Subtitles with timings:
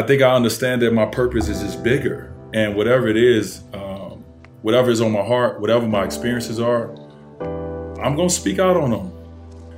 [0.00, 4.24] I think I understand that my purpose is just bigger, and whatever it is, um,
[4.62, 6.90] whatever is on my heart, whatever my experiences are,
[8.02, 9.12] I'm gonna speak out on them.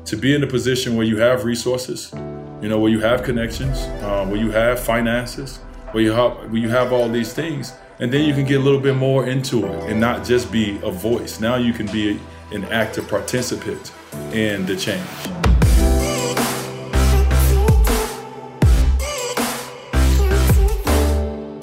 [0.04, 2.12] To be in a position where you have resources,
[2.61, 5.56] you know, where you have connections, uh, where you have finances,
[5.90, 8.62] where you have where you have all these things, and then you can get a
[8.62, 11.41] little bit more into it and not just be a voice.
[11.41, 12.20] Now you can be
[12.52, 13.91] an active participant
[14.32, 15.52] in the change.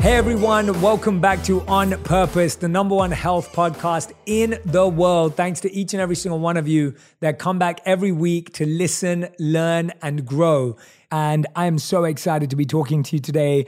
[0.09, 5.35] Hey everyone, welcome back to On Purpose, the number one health podcast in the world.
[5.35, 8.65] Thanks to each and every single one of you that come back every week to
[8.65, 10.77] listen, learn, and grow.
[11.11, 13.67] And I am so excited to be talking to you today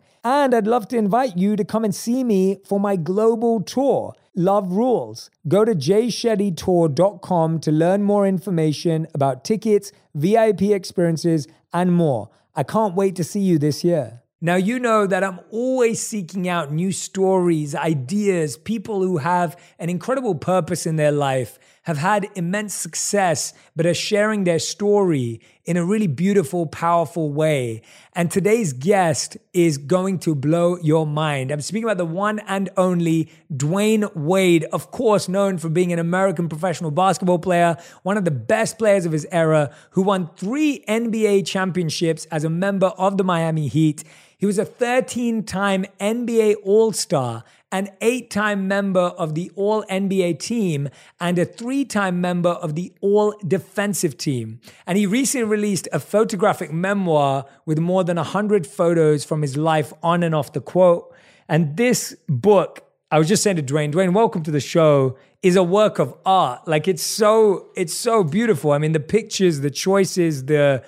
[0.23, 4.13] And I'd love to invite you to come and see me for my global tour,
[4.35, 5.31] Love Rules.
[5.47, 12.29] Go to jshettytour.com to learn more information about tickets, VIP experiences, and more.
[12.55, 14.21] I can't wait to see you this year.
[14.43, 19.89] Now, you know that I'm always seeking out new stories, ideas, people who have an
[19.89, 25.77] incredible purpose in their life have had immense success, but are sharing their story in
[25.77, 27.81] a really beautiful, powerful way.
[28.13, 31.51] And today's guest is going to blow your mind.
[31.51, 35.99] I'm speaking about the one and only Dwyane Wade, of course, known for being an
[35.99, 40.83] American professional basketball player, one of the best players of his era, who won three
[40.87, 44.03] NBA championships as a member of the Miami Heat.
[44.37, 49.83] He was a 13 time NBA All Star an eight time member of the All
[49.83, 54.59] NBA team, and a three time member of the All Defensive team.
[54.85, 59.93] And he recently released a photographic memoir with more than 100 photos from his life
[60.03, 61.13] on and off the quote.
[61.47, 65.55] And this book, I was just saying to Dwyane, Dwyane, welcome to the show, is
[65.55, 66.67] a work of art.
[66.67, 68.71] Like it's so, it's so beautiful.
[68.71, 70.83] I mean, the pictures, the choices, the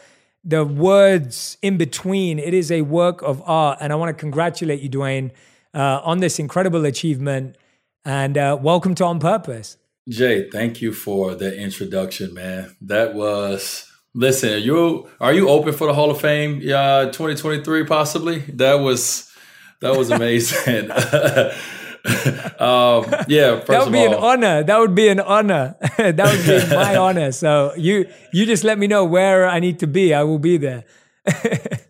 [0.45, 3.77] the words in between, it is a work of art.
[3.79, 5.31] And I want to congratulate you, Dwyane
[5.73, 7.57] uh, on this incredible achievement.
[8.06, 9.78] And uh, welcome to On Purpose.
[10.09, 12.75] Jay, thank you for the introduction, man.
[12.81, 14.53] That was listen.
[14.53, 16.59] Are you are you open for the Hall of Fame?
[16.62, 18.39] Yeah, 2023 possibly.
[18.39, 19.31] That was
[19.79, 20.91] that was amazing.
[22.59, 24.63] um, yeah, that would be all, an honor.
[24.63, 25.78] That would be an honor.
[25.97, 27.31] that would be my honor.
[27.31, 30.13] So you you just let me know where I need to be.
[30.13, 30.83] I will be there.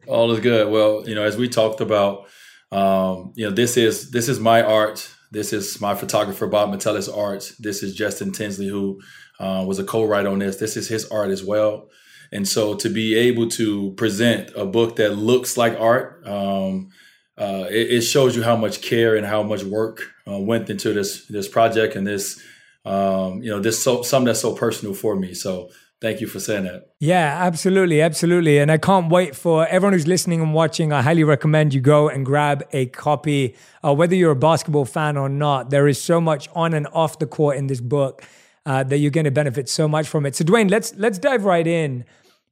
[0.06, 0.72] all is good.
[0.72, 2.28] Well, you know, as we talked about
[2.74, 5.10] um, you know, this is this is my art.
[5.32, 7.52] This is my photographer Bob Metelus' art.
[7.60, 9.02] This is Justin Tinsley, who
[9.40, 10.58] uh, was a co-writer on this.
[10.58, 11.90] This is his art as well.
[12.32, 16.90] And so to be able to present a book that looks like art, um,
[17.38, 20.94] uh, it, it, shows you how much care and how much work uh, went into
[20.94, 22.42] this this project and this
[22.86, 25.34] um, you know this so something that's so personal for me.
[25.34, 25.70] So
[26.04, 26.96] Thank you for saying that.
[27.00, 28.60] Yeah, absolutely, absolutely.
[28.60, 30.92] And I can't wait for everyone who's listening and watching.
[30.92, 33.56] I highly recommend you go and grab a copy.
[33.82, 37.20] Uh, whether you're a basketball fan or not, there is so much on and off
[37.20, 38.22] the court in this book
[38.66, 40.36] uh, that you're going to benefit so much from it.
[40.36, 42.04] So, Dwyane, let's let's dive right in.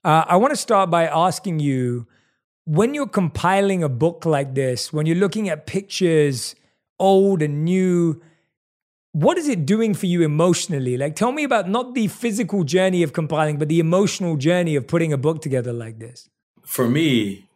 [0.02, 2.08] Uh, I want to start by asking you,
[2.64, 6.56] when you're compiling a book like this, when you're looking at pictures,
[7.00, 8.22] old and new
[9.14, 10.98] what is it doing for you emotionally?
[10.98, 14.88] Like, tell me about not the physical journey of compiling, but the emotional journey of
[14.88, 16.30] putting a book together like this.
[16.66, 17.50] For me,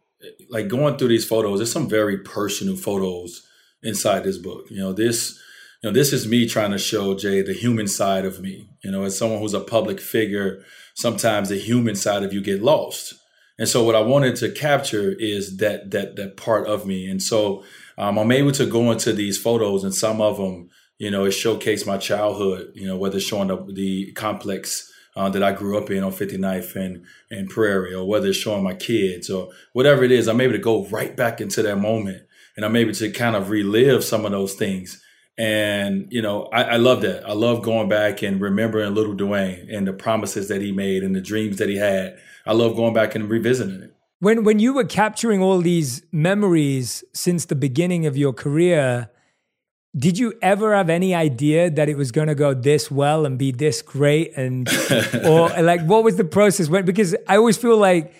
[0.50, 3.46] like going through these photos, there's some very personal photos
[3.82, 4.66] inside this book.
[4.70, 5.38] You know, this,
[5.82, 8.68] you know, this is me trying to show Jay the human side of me.
[8.84, 10.62] You know, as someone who's a public figure,
[10.94, 13.14] sometimes the human side of you get lost.
[13.58, 17.08] And so, what I wanted to capture is that that that part of me.
[17.08, 17.64] And so,
[17.96, 20.68] um, I'm able to go into these photos, and some of them
[20.98, 25.42] you know, it showcased my childhood, you know, whether showing the, the complex uh, that
[25.42, 29.30] I grew up in on 59th and, and Prairie, or whether it's showing my kids
[29.30, 32.22] or whatever it is, I'm able to go right back into that moment
[32.56, 35.02] and I'm able to kind of relive some of those things.
[35.38, 37.28] And, you know, I, I love that.
[37.28, 41.14] I love going back and remembering little Dwyane and the promises that he made and
[41.14, 42.18] the dreams that he had.
[42.46, 43.94] I love going back and revisiting it.
[44.20, 49.10] When, when you were capturing all these memories since the beginning of your career,
[49.96, 53.38] did you ever have any idea that it was going to go this well and
[53.38, 54.68] be this great and
[55.24, 58.12] or like what was the process when because i always feel like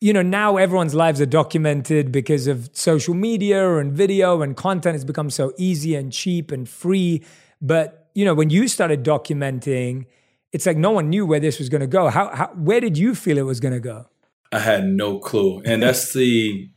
[0.00, 4.94] you know, now everyone's lives are documented because of social media and video and content
[4.94, 7.22] has become so easy and cheap and free.
[7.60, 10.06] But, you know, when you started documenting,
[10.52, 12.08] it's like no one knew where this was going to go.
[12.08, 14.06] How, how, where did you feel it was going to go?
[14.52, 15.60] I had no clue.
[15.66, 16.70] And that's the,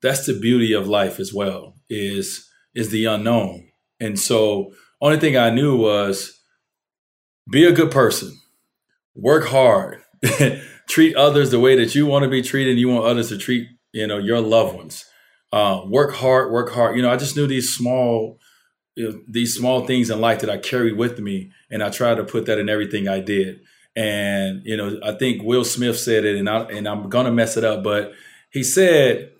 [0.00, 3.67] that's the beauty of life as well is, is the unknown.
[4.00, 6.38] And so only thing I knew was
[7.50, 8.38] be a good person,
[9.14, 10.02] work hard,
[10.88, 12.78] treat others the way that you want to be treated.
[12.78, 15.04] You want others to treat, you know, your loved ones.
[15.52, 16.96] Uh, work hard, work hard.
[16.96, 18.38] You know, I just knew these small,
[18.96, 22.16] you know, these small things in life that I carried with me, and I tried
[22.16, 23.60] to put that in everything I did.
[23.96, 27.56] And you know, I think Will Smith said it, and I and I'm gonna mess
[27.56, 28.12] it up, but
[28.50, 29.30] he said,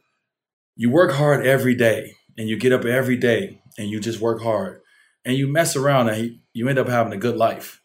[0.76, 4.42] "You work hard every day, and you get up every day, and you just work
[4.42, 4.80] hard,
[5.24, 7.80] and you mess around, and you end up having a good life."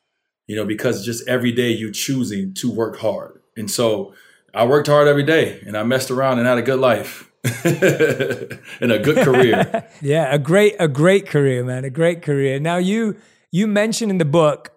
[0.48, 3.40] You know, because just every day you're choosing to work hard.
[3.56, 4.14] And so
[4.54, 7.30] I worked hard every day and I messed around and had a good life.
[7.64, 9.86] and a good career.
[10.02, 11.84] yeah, a great a great career, man.
[11.84, 12.60] A great career.
[12.60, 13.18] Now you
[13.52, 14.72] you mentioned in the book,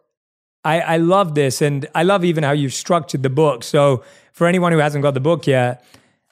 [0.65, 3.63] I, I love this and I love even how you've structured the book.
[3.63, 4.03] So
[4.33, 5.85] for anyone who hasn't got the book yet,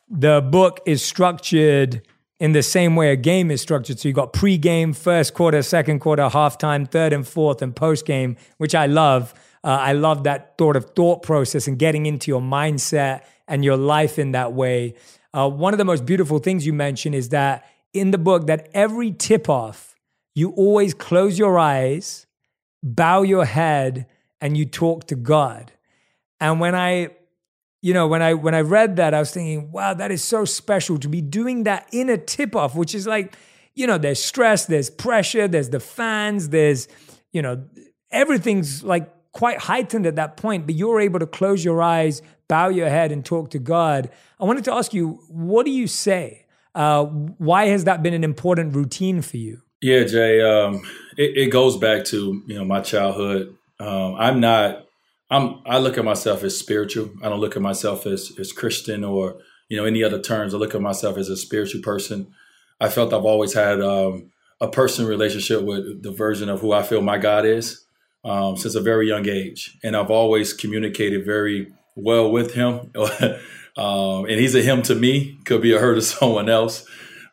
[0.09, 2.03] the book is structured
[2.41, 3.99] in the same way a game is structured.
[3.99, 8.75] So you got pre-game, first quarter, second quarter, halftime, third and fourth, and post-game, which
[8.75, 9.33] I love.
[9.63, 13.77] Uh, I love that sort of thought process and getting into your mindset and your
[13.77, 14.95] life in that way.
[15.33, 18.69] Uh, one of the most beautiful things you mentioned is that in the book, that
[18.75, 19.95] every tip off,
[20.35, 22.27] you always close your eyes,
[22.83, 24.07] bow your head,
[24.41, 25.73] and you talk to God.
[26.41, 27.11] And when I,
[27.85, 30.47] you know, when I when I read that, I was thinking, wow, that is so
[30.47, 33.37] special to be doing that in a tip off, which is like,
[33.75, 36.89] you know, there's stress, there's pressure, there's the fans, there's,
[37.31, 37.63] you know,
[38.11, 42.71] everything's like quite heightened at that point, but you're able to close your eyes, bow
[42.71, 44.09] your head, and talk to God.
[44.41, 46.47] I wanted to ask you, what do you say?
[46.75, 49.61] Uh, why has that been an important routine for you?
[49.83, 50.89] Yeah, Jay, um,
[51.19, 53.55] it, it, goes back to you know my childhood.
[53.79, 54.84] Um, I'm not.
[55.31, 55.61] I'm.
[55.67, 57.11] I look at myself as spiritual.
[57.23, 59.38] I don't look at myself as as Christian or
[59.69, 60.55] you know any other terms.
[60.55, 62.32] I look at myself as a spiritual person.
[62.81, 64.31] I felt I've always had um,
[64.61, 67.85] a personal relationship with the version of who I feel my God is
[68.25, 72.91] um, since a very young age, and I've always communicated very well with him.
[73.77, 76.87] um, and he's a him to me, could be a her to someone else.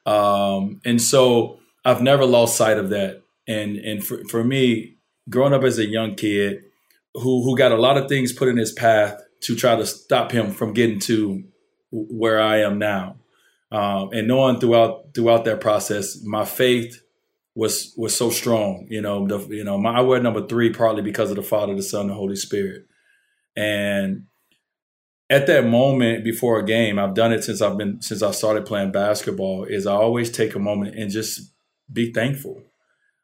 [0.06, 3.24] Um, and so I've never lost sight of that.
[3.48, 4.98] And and for, for me,
[5.30, 6.64] growing up as a young kid
[7.14, 10.32] who who got a lot of things put in his path to try to stop
[10.32, 11.44] him from getting to
[11.92, 13.18] where I am now.
[13.72, 17.02] Um, and knowing throughout throughout that process, my faith
[17.56, 18.88] was was so strong.
[18.90, 21.76] You know, the, you know, my, I wear number three partly because of the Father,
[21.76, 22.86] the Son, the Holy Spirit.
[23.56, 24.26] And
[25.30, 28.66] at that moment before a game, I've done it since I've been since I started
[28.66, 29.64] playing basketball.
[29.64, 31.54] Is I always take a moment and just
[31.92, 32.64] be thankful.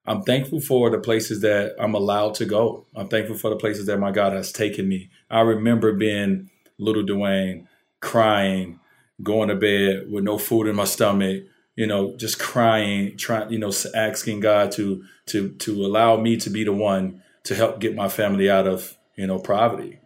[0.07, 2.85] I'm thankful for the places that I'm allowed to go.
[2.95, 5.09] I'm thankful for the places that my God has taken me.
[5.29, 6.49] I remember being
[6.79, 7.67] little Dwyane,
[7.99, 8.79] crying,
[9.21, 11.43] going to bed with no food in my stomach,
[11.75, 16.49] you know, just crying, trying, you know, asking God to to to allow me to
[16.49, 19.99] be the one to help get my family out of, you know, poverty.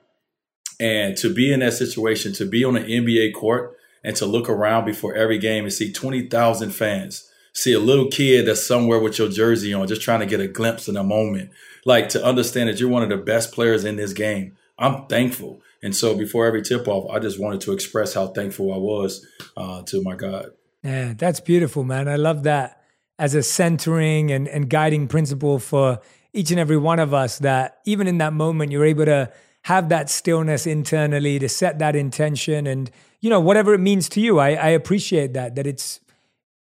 [0.79, 4.49] And to be in that situation, to be on an NBA court and to look
[4.49, 9.19] around before every game and see 20,000 fans, see a little kid that's somewhere with
[9.19, 11.51] your jersey on, just trying to get a glimpse in a moment.
[11.85, 14.55] Like to understand that you're one of the best players in this game.
[14.77, 15.61] I'm thankful.
[15.83, 19.25] And so before every tip off, I just wanted to express how thankful I was
[19.57, 20.51] uh, to my God.
[20.83, 22.07] Yeah, that's beautiful, man.
[22.07, 22.83] I love that
[23.19, 25.99] as a centering and, and guiding principle for
[26.33, 29.31] each and every one of us that even in that moment, you're able to
[29.63, 32.89] have that stillness internally to set that intention and,
[33.19, 34.39] you know, whatever it means to you.
[34.39, 35.99] I, I appreciate that, that it's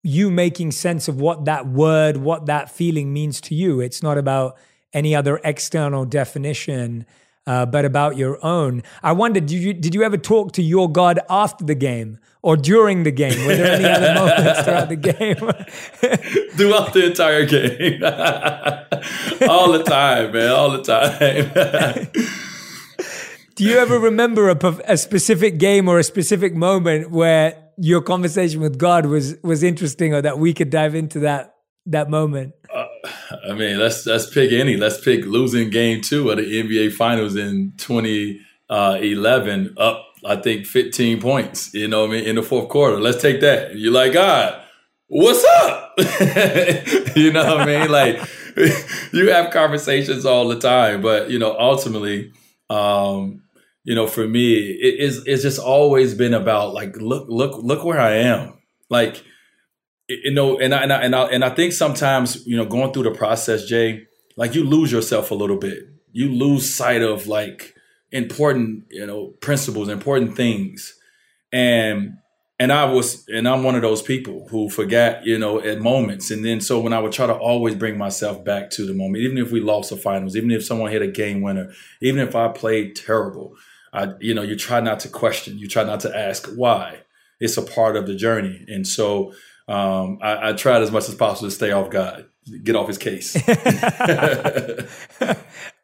[0.08, 3.82] you making sense of what that word, what that feeling means to you.
[3.82, 4.58] It's not about
[4.94, 7.06] any other external definition.
[7.46, 8.84] Uh, but about your own.
[9.02, 12.20] I wondered, did you did you ever talk to your God after the game?
[12.48, 13.46] or during the game?
[13.46, 15.36] Were there any other moments throughout the game?
[16.56, 18.02] throughout the entire game.
[19.50, 22.08] all the time, man, all the time.
[23.56, 28.60] Do you ever remember a, a specific game or a specific moment where your conversation
[28.62, 31.56] with God was was interesting, or that we could dive into that
[31.86, 32.54] that moment?
[32.74, 32.86] Uh,
[33.50, 34.78] I mean, let's let's pick any.
[34.78, 40.66] Let's pick losing game two of the NBA Finals in 2011, uh, up I think
[40.66, 43.00] 15 points, you know I mean, in the fourth quarter.
[43.00, 43.76] Let's take that.
[43.76, 44.62] You're like, God,
[45.08, 45.94] what's up?
[47.16, 47.92] you know what I mean?
[47.92, 48.20] Like
[49.14, 52.32] you have conversations all the time, but you know, ultimately,
[52.70, 53.44] um,
[53.88, 57.86] you know, for me, it is it's just always been about like look look look
[57.86, 58.56] where I am.
[58.90, 59.24] Like
[60.10, 62.92] you know, and I, and I and I and I think sometimes you know going
[62.92, 65.88] through the process, Jay, like you lose yourself a little bit.
[66.12, 67.76] You lose sight of like
[68.12, 70.94] important you know principles, important things,
[71.54, 72.18] and
[72.60, 76.30] and I was and I'm one of those people who forget you know at moments,
[76.30, 79.24] and then so when I would try to always bring myself back to the moment,
[79.24, 82.36] even if we lost the finals, even if someone hit a game winner, even if
[82.36, 83.56] I played terrible,
[83.94, 87.02] I you know you try not to question, you try not to ask why.
[87.40, 89.34] It's a part of the journey, and so
[89.68, 92.26] um, I, I tried as much as possible to stay off God,
[92.64, 93.36] get off his case.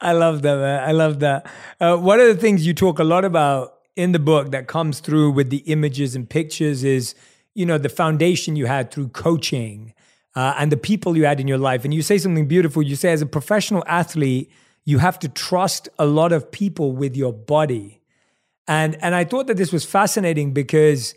[0.01, 0.83] I love that, man.
[0.87, 1.45] I love that.
[1.79, 4.99] Uh, one of the things you talk a lot about in the book that comes
[4.99, 7.13] through with the images and pictures is,
[7.53, 9.93] you know, the foundation you had through coaching
[10.35, 11.83] uh, and the people you had in your life.
[11.83, 12.81] And you say something beautiful.
[12.81, 14.49] You say, as a professional athlete,
[14.85, 18.01] you have to trust a lot of people with your body.
[18.67, 21.15] And and I thought that this was fascinating because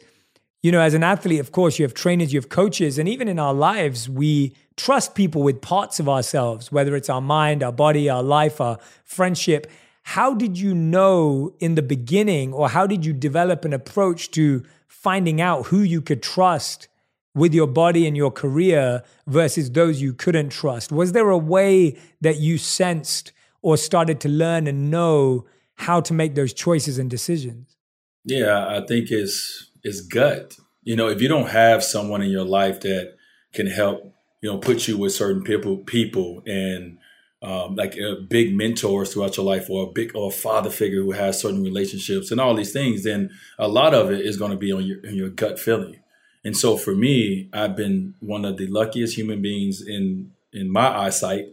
[0.63, 3.29] you know, as an athlete, of course, you have trainers, you have coaches, and even
[3.29, 7.71] in our lives, we trust people with parts of ourselves, whether it's our mind, our
[7.71, 9.71] body, our life, our friendship.
[10.03, 14.65] How did you know in the beginning, or how did you develop an approach to
[14.89, 16.89] finding out who you could trust
[17.33, 20.91] with your body and your career versus those you couldn't trust?
[20.91, 23.31] Was there a way that you sensed
[23.67, 25.45] or started to learn and know
[25.75, 27.77] how to make those choices and decisions?
[28.25, 30.57] Yeah, I think it's it's gut.
[30.85, 33.17] You know, if you don't have someone in your life that
[33.53, 36.99] can help, you know, put you with certain people, people, and
[37.43, 41.03] um, like uh, big mentors throughout your life, or a big or a father figure
[41.03, 44.53] who has certain relationships and all these things, then a lot of it is going
[44.53, 45.99] to be on your your gut feeling.
[46.45, 50.87] And so for me, I've been one of the luckiest human beings in in my
[50.87, 51.47] eyesight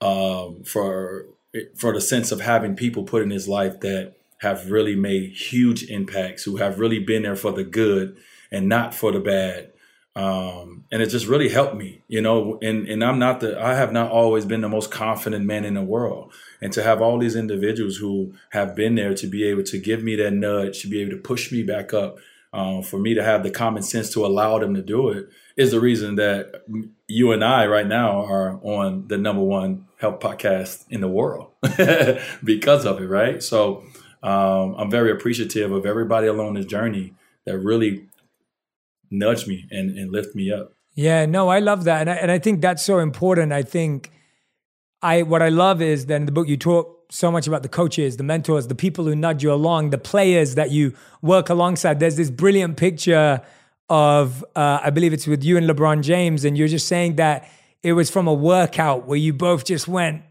[0.00, 1.26] um, for
[1.74, 5.84] for the sense of having people put in his life that have really made huge
[5.84, 8.16] impacts, who have really been there for the good
[8.50, 9.70] and not for the bad.
[10.14, 13.74] Um, and it just really helped me, you know, and, and I'm not the, I
[13.74, 16.32] have not always been the most confident man in the world.
[16.60, 20.02] And to have all these individuals who have been there to be able to give
[20.02, 22.18] me that nudge, to be able to push me back up,
[22.52, 25.70] um, for me to have the common sense to allow them to do it is
[25.70, 26.64] the reason that
[27.06, 31.50] you and I right now are on the number one health podcast in the world
[32.44, 33.42] because of it, right?
[33.42, 33.84] So,
[34.22, 38.06] um, I'm very appreciative of everybody along this journey that really
[39.10, 40.74] nudged me and, and lift me up.
[40.94, 42.02] Yeah, no, I love that.
[42.02, 43.52] And I, and I think that's so important.
[43.52, 44.12] I think
[45.00, 47.68] I what I love is that in the book you talk so much about the
[47.68, 52.00] coaches, the mentors, the people who nudge you along, the players that you work alongside.
[52.00, 53.42] There's this brilliant picture
[53.88, 57.48] of, uh, I believe it's with you and LeBron James, and you're just saying that
[57.82, 60.22] it was from a workout where you both just went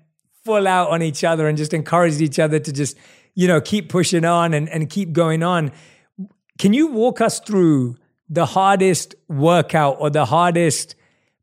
[0.44, 2.98] full out on each other and just encouraged each other to just
[3.36, 5.72] you know, keep pushing on and, and keep going on.
[6.58, 7.98] Can you walk us through
[8.30, 10.96] the hardest workout or the hardest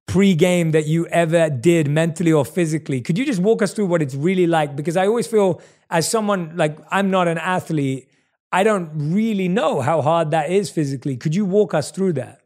[0.09, 3.01] pre-game that you ever did mentally or physically?
[3.01, 4.75] Could you just walk us through what it's really like?
[4.75, 5.61] Because I always feel
[5.91, 8.09] as someone like I'm not an athlete,
[8.51, 11.17] I don't really know how hard that is physically.
[11.17, 12.41] Could you walk us through that?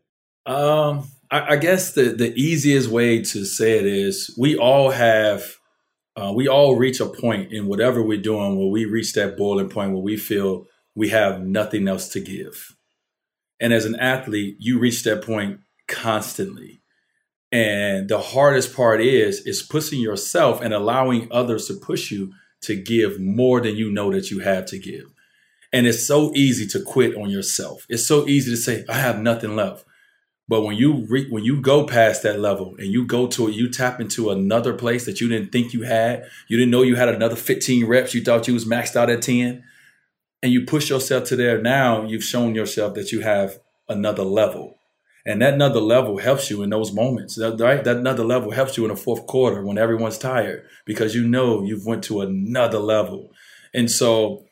[0.45, 5.57] Um, I, I guess the the easiest way to say it is we all have
[6.17, 9.71] uh, we all reach a point in whatever we're doing where we reach that boiling
[9.71, 12.77] point where we feel we have nothing else to give.
[13.61, 16.82] And as an athlete, you reach that point constantly.
[17.53, 22.33] And the hardest part is is pushing yourself and allowing others to push you
[22.63, 25.13] to give more than you know that you have to give.
[25.73, 27.87] And it's so easy to quit on yourself.
[27.89, 29.85] It's so easy to say, I have nothing left.
[30.49, 33.55] But when you re- when you go past that level and you go to it,
[33.55, 36.25] you tap into another place that you didn't think you had.
[36.49, 38.15] You didn't know you had another 15 reps.
[38.15, 39.63] You thought you was maxed out at 10.
[40.43, 41.63] And you push yourself to there.
[41.63, 44.72] Now you've shown yourself that you have another level.
[45.25, 47.37] And that another level helps you in those moments.
[47.37, 47.83] That, right?
[47.85, 51.63] That another level helps you in the fourth quarter when everyone's tired because you know
[51.63, 53.31] you've went to another level.
[53.73, 54.45] And so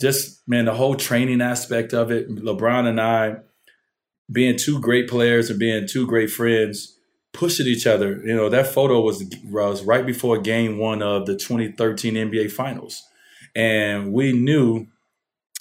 [0.00, 3.36] just man, the whole training aspect of it, LeBron and I,
[4.30, 6.98] being two great players and being two great friends,
[7.32, 8.20] pushing each other.
[8.24, 13.02] You know, that photo was was right before game one of the 2013 NBA Finals.
[13.54, 14.86] And we knew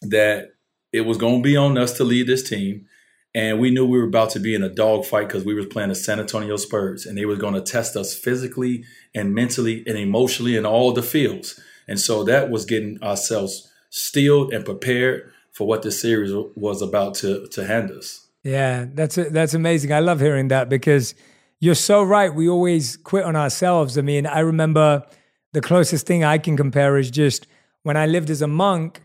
[0.01, 0.53] that
[0.91, 2.87] it was going to be on us to lead this team.
[3.35, 5.89] And we knew we were about to be in a dogfight because we were playing
[5.89, 9.97] the San Antonio Spurs, and they were going to test us physically and mentally and
[9.97, 11.59] emotionally in all the fields.
[11.85, 17.13] And so that was getting ourselves steeled and prepared for what the series was about
[17.15, 18.25] to to hand us.
[18.43, 19.91] Yeah, that's that's amazing.
[19.91, 21.13] I love hearing that because
[21.59, 22.33] you're so right.
[22.33, 23.97] We always quit on ourselves.
[23.97, 25.03] I mean, I remember
[25.51, 27.47] the closest thing I can compare is just
[27.83, 29.01] when I lived as a monk.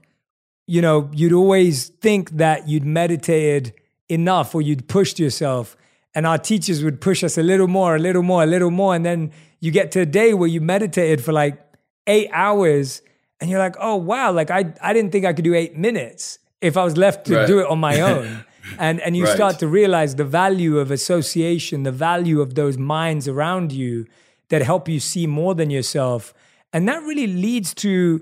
[0.71, 3.73] you know, you'd always think that you'd meditated
[4.11, 5.77] enough or you'd pushed yourself.
[6.15, 8.95] And our teachers would push us a little more, a little more, a little more.
[8.95, 11.61] And then you get to a day where you meditated for like
[12.07, 13.03] eight hours
[13.41, 16.39] and you're like, oh, wow, like I, I didn't think I could do eight minutes
[16.61, 17.47] if I was left to right.
[17.47, 18.45] do it on my own.
[18.79, 19.35] and, and you right.
[19.35, 24.07] start to realize the value of association, the value of those minds around you
[24.49, 26.35] that help you see more than yourself.
[26.73, 28.21] And that really leads to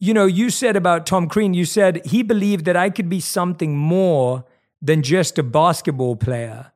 [0.00, 3.20] you know, you said about Tom Crean, you said he believed that I could be
[3.20, 4.46] something more
[4.82, 6.72] than just a basketball player.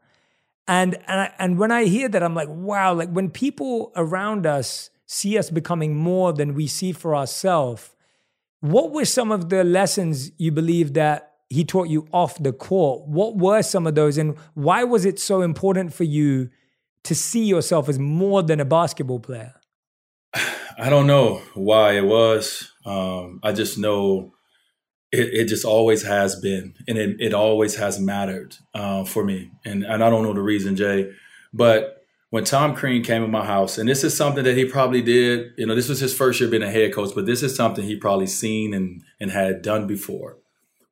[0.66, 4.46] And and, I, and when I hear that, I'm like, wow, like when people around
[4.46, 7.94] us see us becoming more than we see for ourselves,
[8.60, 13.06] what were some of the lessons you believe that he taught you off the court?
[13.06, 14.16] What were some of those?
[14.16, 16.50] And why was it so important for you
[17.04, 19.54] to see yourself as more than a basketball player?
[20.78, 22.70] I don't know why it was.
[22.84, 24.33] Um, I just know
[25.18, 29.50] it, it, just always has been, and it, it always has mattered uh, for me.
[29.64, 31.12] And, and I don't know the reason, Jay,
[31.52, 35.00] but when Tom Crean came in my house, and this is something that he probably
[35.00, 37.54] did, you know, this was his first year being a head coach, but this is
[37.54, 40.38] something he probably seen and, and had done before.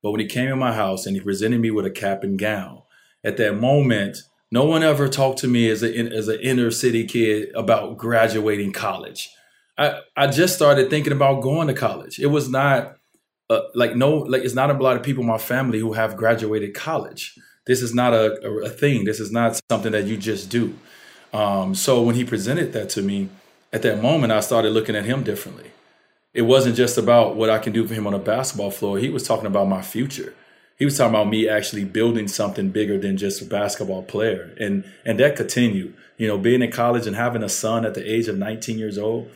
[0.01, 2.39] But when he came in my house and he presented me with a cap and
[2.39, 2.83] gown,
[3.25, 4.19] at that moment,
[4.51, 8.71] no one ever talked to me as, a, as an inner city kid about graduating
[8.71, 9.29] college.
[9.77, 12.19] I, I just started thinking about going to college.
[12.19, 12.97] It was not
[13.53, 16.15] uh, like no like it's not a lot of people in my family who have
[16.15, 17.37] graduated college.
[17.65, 19.05] This is not a, a, a thing.
[19.05, 20.77] This is not something that you just do.
[21.33, 23.29] Um, so when he presented that to me,
[23.71, 25.71] at that moment, I started looking at him differently.
[26.33, 28.97] It wasn't just about what I can do for him on a basketball floor.
[28.97, 30.33] He was talking about my future.
[30.77, 34.55] He was talking about me actually building something bigger than just a basketball player.
[34.59, 35.95] And and that continued.
[36.17, 38.97] You know, being in college and having a son at the age of 19 years
[38.97, 39.29] old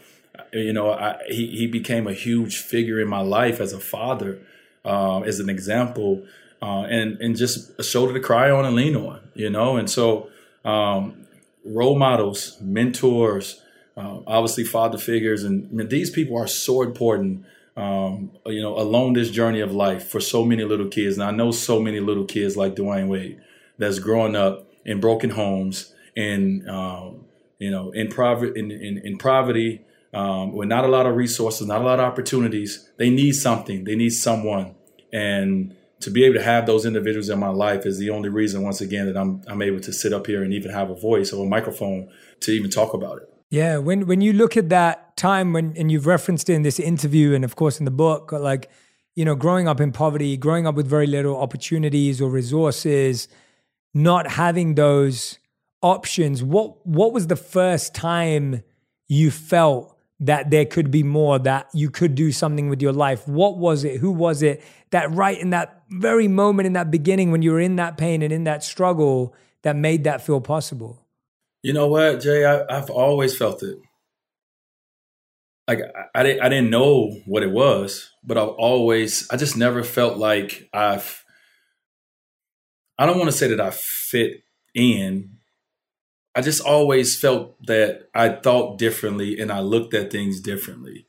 [0.57, 4.39] you know, I, he he became a huge figure in my life as a father,
[4.85, 6.25] um, as an example,
[6.61, 9.77] uh, and and just a shoulder to cry on and lean on, you know.
[9.77, 10.29] And so,
[10.65, 11.27] um,
[11.65, 13.61] role models, mentors,
[13.95, 17.45] uh, obviously father figures, and these people are so important.
[17.75, 21.29] Um, you know, along this journey of life for so many little kids, and I
[21.29, 23.39] know so many little kids like Dwyane Wade
[23.77, 27.25] that's growing up in broken homes, and um,
[27.59, 29.81] you know, in private in, in, in poverty,
[30.17, 32.89] um, with not a lot of resources, not a lot of opportunities.
[32.97, 33.83] They need something.
[33.83, 34.75] They need someone,
[35.13, 38.61] and to be able to have those individuals in my life is the only reason,
[38.63, 41.31] once again, that I'm I'm able to sit up here and even have a voice
[41.31, 42.09] or a microphone
[42.41, 43.29] to even talk about it.
[43.49, 47.33] Yeah, when when you look at that time when and you've referenced in this interview
[47.33, 48.69] and of course in the book, like
[49.15, 53.27] you know, growing up in poverty, growing up with very little opportunities or resources,
[53.93, 55.39] not having those
[55.81, 56.43] options.
[56.43, 58.63] What what was the first time
[59.07, 63.27] you felt that there could be more, that you could do something with your life?
[63.27, 63.97] What was it?
[63.97, 67.59] Who was it that right in that very moment, in that beginning, when you were
[67.59, 71.05] in that pain and in that struggle, that made that feel possible?
[71.61, 72.45] You know what, Jay?
[72.45, 73.77] I, have always felt it.
[75.67, 79.57] Like I, I, didn't, I didn't know what it was, but I've always, I just
[79.57, 81.23] never felt like I've.
[82.97, 85.36] I don't want to say that I fit in
[86.37, 91.07] I just always felt that I thought differently and I looked at things differently.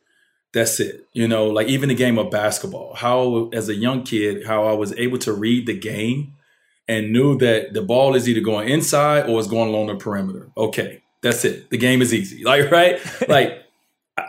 [0.54, 1.06] That's it.
[1.12, 4.72] You know, like even the game of basketball, how as a young kid, how I
[4.72, 6.32] was able to read the game
[6.88, 10.48] and knew that the ball is either going inside or it's going along the perimeter.
[10.56, 11.68] Okay, that's it.
[11.68, 12.42] The game is easy.
[12.44, 12.98] Like, right?
[13.28, 13.64] like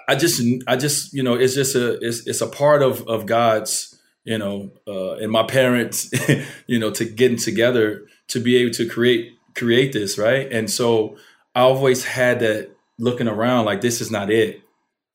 [0.05, 3.25] I just I just, you know, it's just a it's it's a part of of
[3.25, 6.11] God's, you know, uh and my parents,
[6.67, 10.51] you know, to getting together to be able to create create this, right?
[10.51, 11.17] And so
[11.53, 14.61] I always had that looking around like this is not it.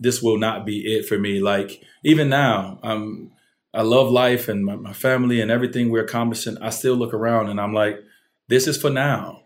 [0.01, 1.41] This will not be it for me.
[1.41, 3.33] Like even now, I'm
[3.73, 6.57] I love life and my, my family and everything we're accomplishing.
[6.59, 7.99] I still look around and I'm like,
[8.49, 9.43] this is for now.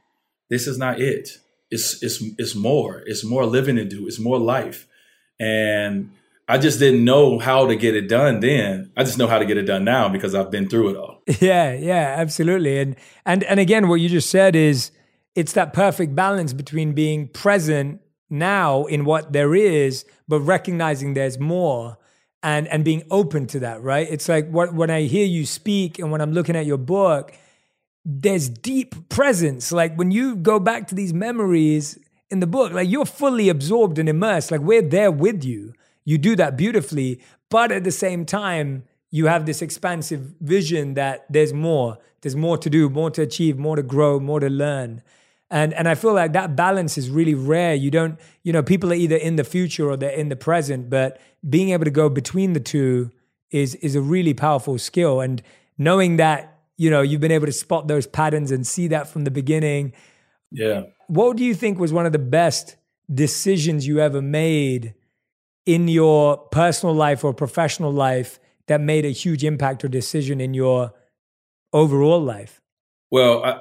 [0.50, 1.38] This is not it.
[1.70, 3.02] It's it's it's more.
[3.06, 4.06] It's more living to do.
[4.06, 4.86] It's more life.
[5.40, 6.10] And
[6.50, 8.90] I just didn't know how to get it done then.
[8.96, 11.22] I just know how to get it done now because I've been through it all.
[11.40, 12.78] Yeah, yeah, absolutely.
[12.78, 14.90] And and and again what you just said is
[15.34, 21.38] it's that perfect balance between being present now in what there is but recognizing there's
[21.38, 21.98] more
[22.42, 24.08] and and being open to that, right?
[24.10, 27.32] It's like what when I hear you speak and when I'm looking at your book
[28.10, 29.70] there's deep presence.
[29.70, 31.98] Like when you go back to these memories
[32.30, 34.50] in the book, like you're fully absorbed and immersed.
[34.50, 35.74] Like we're there with you
[36.08, 41.26] you do that beautifully, but at the same time, you have this expansive vision that
[41.28, 45.02] there's more, there's more to do, more to achieve, more to grow, more to learn.
[45.50, 47.74] And and I feel like that balance is really rare.
[47.74, 50.88] You don't, you know, people are either in the future or they're in the present,
[50.88, 53.10] but being able to go between the two
[53.50, 55.20] is is a really powerful skill.
[55.20, 55.42] And
[55.76, 59.24] knowing that, you know, you've been able to spot those patterns and see that from
[59.24, 59.92] the beginning.
[60.50, 60.84] Yeah.
[61.08, 62.76] What do you think was one of the best
[63.12, 64.94] decisions you ever made
[65.68, 70.54] in your personal life or professional life that made a huge impact or decision in
[70.54, 70.94] your
[71.74, 72.62] overall life?
[73.10, 73.60] Well, I,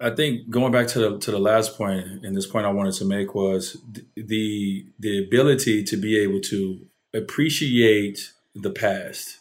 [0.00, 2.94] I think going back to the to the last point, and this point I wanted
[2.94, 3.76] to make was
[4.16, 9.40] the the ability to be able to appreciate the past,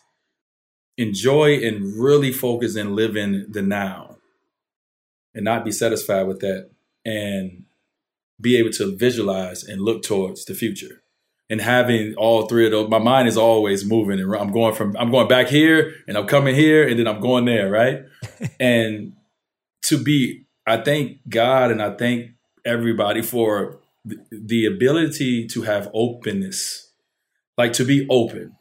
[0.97, 4.17] enjoy and really focus and live in the now,
[5.33, 6.69] and not be satisfied with that,
[7.05, 7.63] and
[8.41, 11.02] be able to visualize and look towards the future.
[11.53, 14.97] And having all three of those, my mind is always moving, and I'm going from
[14.97, 18.05] I'm going back here, and I'm coming here, and then I'm going there, right?
[18.59, 19.13] and
[19.83, 22.31] to be, I thank God and I thank
[22.65, 23.79] everybody for
[24.31, 26.91] the ability to have openness,
[27.55, 28.55] like to be open.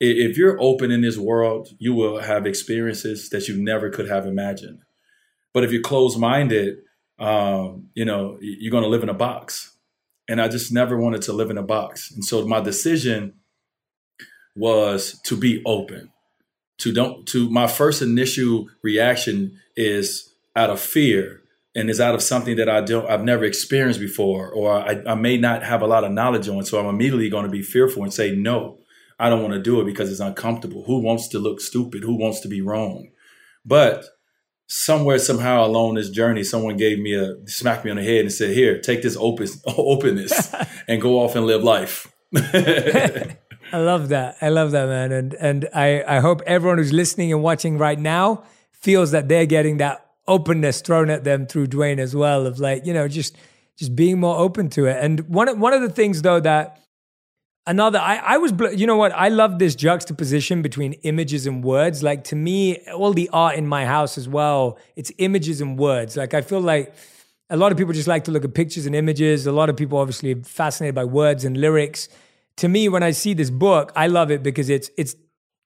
[0.00, 4.24] If you're open in this world, you will have experiences that you never could have
[4.24, 4.78] imagined.
[5.52, 6.78] But if you're closed minded,
[7.18, 9.76] um, you know, you're going to live in a box.
[10.28, 12.10] And I just never wanted to live in a box.
[12.10, 13.34] And so my decision
[14.54, 16.10] was to be open.
[16.78, 21.40] To don't to my first initial reaction is out of fear
[21.74, 25.14] and is out of something that I don't I've never experienced before or I, I
[25.14, 26.64] may not have a lot of knowledge on.
[26.64, 28.78] So I'm immediately going to be fearful and say no.
[29.18, 30.84] I don't want to do it because it's uncomfortable.
[30.84, 32.04] Who wants to look stupid?
[32.04, 33.10] Who wants to be wrong?
[33.64, 34.04] But
[34.68, 38.32] somewhere somehow along this journey, someone gave me a smacked me on the head and
[38.32, 40.54] said, "Here, take this open openness
[40.88, 44.36] and go off and live life." I love that.
[44.40, 45.12] I love that, man.
[45.12, 49.46] And and I I hope everyone who's listening and watching right now feels that they're
[49.46, 53.36] getting that openness thrown at them through Dwyane as well of like, you know, just
[53.76, 54.98] just being more open to it.
[55.02, 56.80] And one one of the things though that
[57.68, 59.12] another I, I was you know what?
[59.12, 62.02] I love this juxtaposition between images and words.
[62.02, 66.16] Like to me all the art in my house as well it's images and words.
[66.16, 66.92] Like i feel like
[67.50, 69.46] a lot of people just like to look at pictures and images.
[69.46, 72.08] A lot of people obviously fascinated by words and lyrics.
[72.56, 75.14] To me when i see this book i love it because it's it's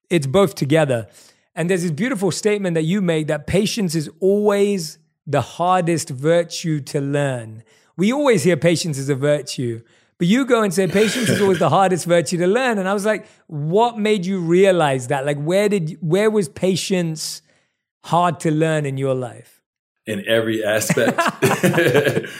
[0.09, 1.07] it's both together.
[1.55, 6.81] And there's this beautiful statement that you made that patience is always the hardest virtue
[6.81, 7.63] to learn.
[7.95, 9.81] We always hear patience is a virtue,
[10.23, 12.77] but you go and say patience is always the hardest virtue to learn.
[12.77, 15.25] And I was like, what made you realize that?
[15.25, 17.41] Like, where did where was patience
[18.05, 19.61] hard to learn in your life?
[20.05, 21.19] In every aspect,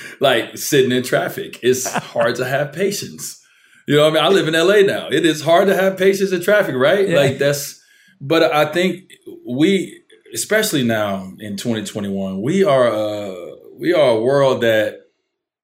[0.21, 3.45] like sitting in traffic, it's hard to have patience.
[3.85, 5.09] You know, I mean, I live in LA now.
[5.09, 7.09] It is hard to have patience in traffic, right?
[7.09, 7.17] Yeah.
[7.17, 7.83] Like that's
[8.21, 9.11] but I think
[9.45, 15.02] we, especially now in 2021, we are a, we are a world that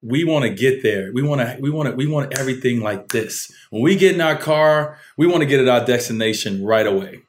[0.02, 1.10] we want to get there.
[1.12, 3.50] We want to we want to we want everything like this.
[3.70, 7.20] When we get in our car, we want to get at our destination right away.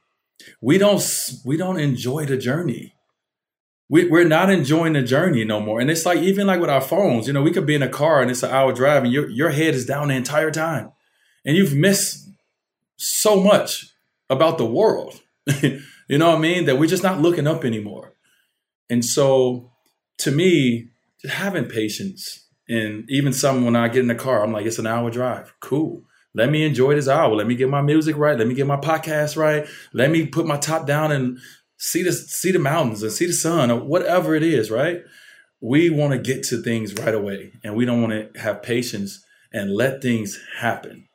[0.62, 1.04] We don't
[1.46, 2.96] we don't enjoy the journey.
[3.90, 5.82] We, we're not enjoying the journey no more.
[5.82, 7.90] And it's like even like with our phones, you know, we could be in a
[7.90, 10.92] car and it's an hour drive and your your head is down the entire time,
[11.46, 12.30] and you've missed
[12.98, 13.88] so much
[14.30, 15.20] about the world.
[15.62, 16.66] you know what I mean?
[16.66, 18.14] That we're just not looking up anymore.
[18.90, 19.72] And so
[20.20, 20.90] to me,
[21.30, 24.88] having patience and even some when I get in the car, I'm like, it's an
[24.88, 25.54] hour drive.
[25.60, 26.04] Cool.
[26.34, 27.36] Let me enjoy this hour.
[27.36, 28.38] Let me get my music right.
[28.38, 29.68] Let me get my podcast right.
[29.94, 31.40] Let me put my top down and
[31.78, 35.02] see the see the mountains and see the sun or whatever it is, right?
[35.60, 39.24] We want to get to things right away and we don't want to have patience
[39.52, 41.08] and let things happen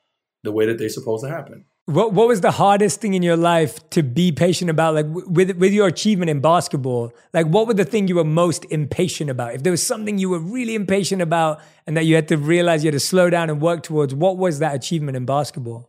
[0.43, 1.65] the way that they're supposed to happen.
[1.87, 4.95] What what was the hardest thing in your life to be patient about?
[4.95, 8.65] Like with with your achievement in basketball, like what were the thing you were most
[8.71, 9.55] impatient about?
[9.55, 12.83] If there was something you were really impatient about and that you had to realize
[12.83, 15.89] you had to slow down and work towards, what was that achievement in basketball?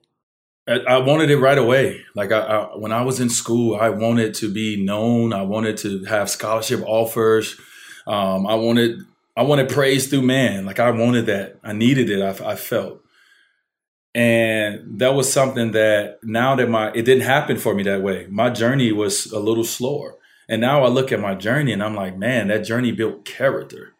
[0.67, 2.03] I, I wanted it right away.
[2.13, 5.33] Like I, I, when I was in school, I wanted to be known.
[5.33, 7.59] I wanted to have scholarship offers.
[8.05, 8.99] Um, I wanted
[9.35, 10.63] I wanted praise through man.
[10.63, 11.57] Like I wanted that.
[11.63, 12.21] I needed it.
[12.21, 13.01] I, I felt.
[14.17, 18.25] And that was something that now that my, it didn't happen for me that way.
[18.31, 20.15] My journey was a little slower.
[20.49, 23.93] And now I look at my journey and I'm like, man, that journey built character.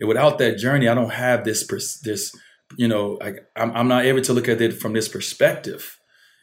[0.00, 1.64] And without that journey, I don't have this,
[2.00, 2.34] this,
[2.76, 5.96] you know, like I'm, I'm not able to look at it from this perspective.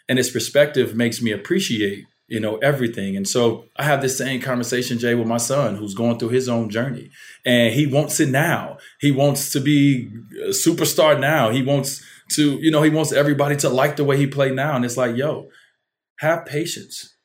[0.08, 3.18] And this perspective makes me appreciate, you know, everything.
[3.18, 6.48] And so I have this same conversation, Jay, with my son who's going through his
[6.48, 7.10] own journey.
[7.46, 8.78] And he wants it now.
[9.02, 10.10] He wants to be
[10.42, 11.50] a superstar now.
[11.50, 12.02] He wants,
[12.34, 14.76] to, you know, he wants everybody to like the way he played now.
[14.76, 15.50] And it's like, yo,
[16.20, 17.16] have patience.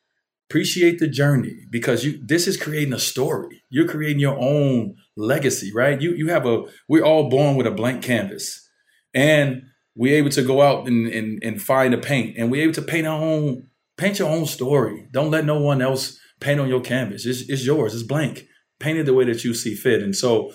[0.49, 3.63] Appreciate the journey because you this is creating a story.
[3.71, 6.01] You're creating your own legacy, right?
[6.01, 8.69] You you have a we're all born with a blank canvas.
[9.15, 9.63] And
[9.97, 12.83] we're able to go out and, and, and find a paint and we're able to
[12.83, 15.09] paint our own paint your own story.
[15.13, 17.27] Don't let no one else paint on your canvas.
[17.27, 17.95] It's, it's yours.
[17.95, 18.47] It's blank.
[18.81, 20.03] Paint it the way that you see fit.
[20.03, 20.53] And so,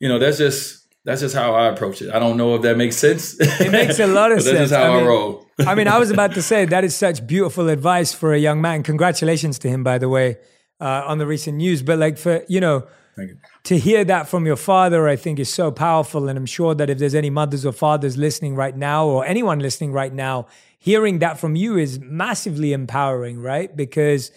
[0.00, 2.12] you know, that's just that's just how I approach it.
[2.12, 3.36] I don't know if that makes sense.
[3.60, 4.70] It makes a lot of sense.
[4.70, 5.46] That's how I, mean, I roll.
[5.60, 8.60] I mean, I was about to say that is such beautiful advice for a young
[8.60, 8.82] man.
[8.82, 10.36] Congratulations to him, by the way,
[10.80, 11.82] uh, on the recent news.
[11.82, 13.36] But like for you know, Thank you.
[13.64, 16.28] to hear that from your father, I think is so powerful.
[16.28, 19.60] And I'm sure that if there's any mothers or fathers listening right now, or anyone
[19.60, 20.46] listening right now,
[20.78, 23.74] hearing that from you is massively empowering, right?
[23.74, 24.30] Because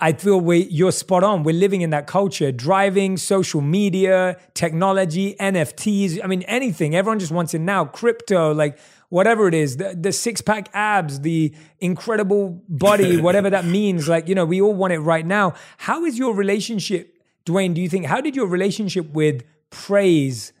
[0.00, 1.44] I feel we you're spot on.
[1.44, 6.22] We're living in that culture, driving, social media, technology, NFTs.
[6.22, 6.94] I mean, anything.
[6.94, 7.86] Everyone just wants it now.
[7.86, 13.64] Crypto, like whatever it is, the, the six pack abs, the incredible body, whatever that
[13.64, 14.08] means.
[14.08, 15.54] Like, you know, we all want it right now.
[15.78, 17.74] How is your relationship, Dwyane?
[17.74, 20.52] Do you think, how did your relationship with praise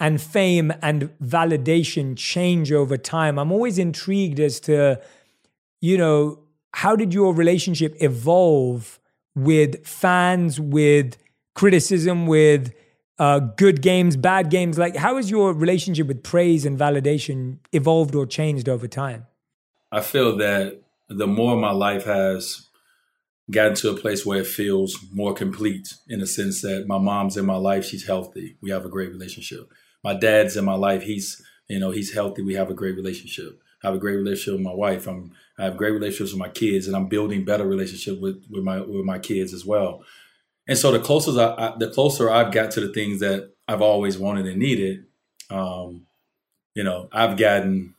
[0.00, 3.38] and fame and validation change over time?
[3.38, 5.00] I'm always intrigued as to,
[5.82, 6.38] you know,
[6.76, 9.00] how did your relationship evolve
[9.34, 11.16] with fans, with
[11.54, 12.70] criticism, with
[13.18, 14.76] uh, good games, bad games?
[14.76, 19.26] Like, how has your relationship with praise and validation evolved or changed over time?
[19.90, 22.68] I feel that the more my life has
[23.50, 27.38] gotten to a place where it feels more complete in the sense that my mom's
[27.38, 28.58] in my life, she's healthy.
[28.60, 29.72] We have a great relationship.
[30.04, 32.42] My dad's in my life, he's, you know, he's healthy.
[32.42, 33.62] We have a great relationship.
[33.82, 35.06] I have a great relationship with my wife.
[35.06, 38.62] I'm I have great relationships with my kids, and I'm building better relationship with with
[38.62, 40.04] my with my kids as well.
[40.68, 43.82] And so the closer I, I, the closer I've got to the things that I've
[43.82, 45.04] always wanted and needed,
[45.50, 46.06] um,
[46.74, 47.94] you know, I've gotten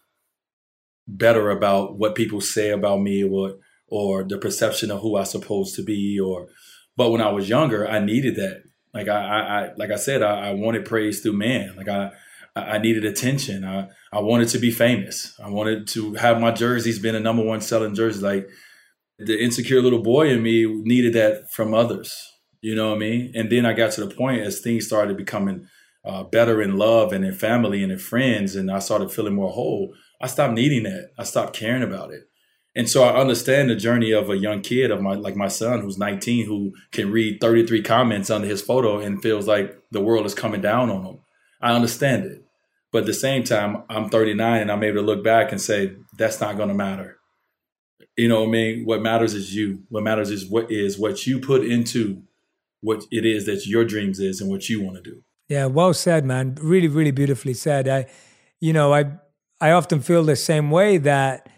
[1.08, 3.56] better about what people say about me, or
[3.88, 6.48] or the perception of who I'm supposed to be, or.
[6.96, 8.64] But when I was younger, I needed that.
[8.92, 11.76] Like I, I, I like I said, I, I wanted praise through man.
[11.76, 12.12] Like I,
[12.64, 13.64] I needed attention.
[13.66, 15.34] I, I wanted to be famous.
[15.44, 18.22] I wanted to have my jerseys been a number one selling jersey.
[18.22, 18.48] Like
[19.20, 22.16] the insecure little boy in me needed that from others.
[22.62, 23.32] You know what I mean?
[23.36, 25.68] And then I got to the point as things started becoming
[26.04, 29.52] uh, better in love and in family and in friends, and I started feeling more
[29.52, 29.94] whole.
[30.22, 31.12] I stopped needing that.
[31.18, 32.22] I stopped caring about it.
[32.76, 35.82] And so I understand the journey of a young kid of my like my son
[35.82, 40.28] who's 19 who can read 33 comments under his photo and feels like the world
[40.28, 41.20] is coming down on him.
[41.60, 42.47] I understand it.
[42.92, 45.96] But at the same time, I'm 39 and I'm able to look back and say,
[46.18, 47.18] that's not going to matter.
[48.16, 48.86] You know what I mean?
[48.86, 49.84] What matters is you.
[49.90, 52.24] What matters is what is what you put into
[52.82, 55.24] what it is that your dreams is and what you want to do.
[55.50, 56.58] Yeah, well said, man.
[56.62, 57.88] Really, really beautifully said.
[57.88, 58.08] I,
[58.60, 59.12] you know, I,
[59.62, 61.50] I often feel the same way that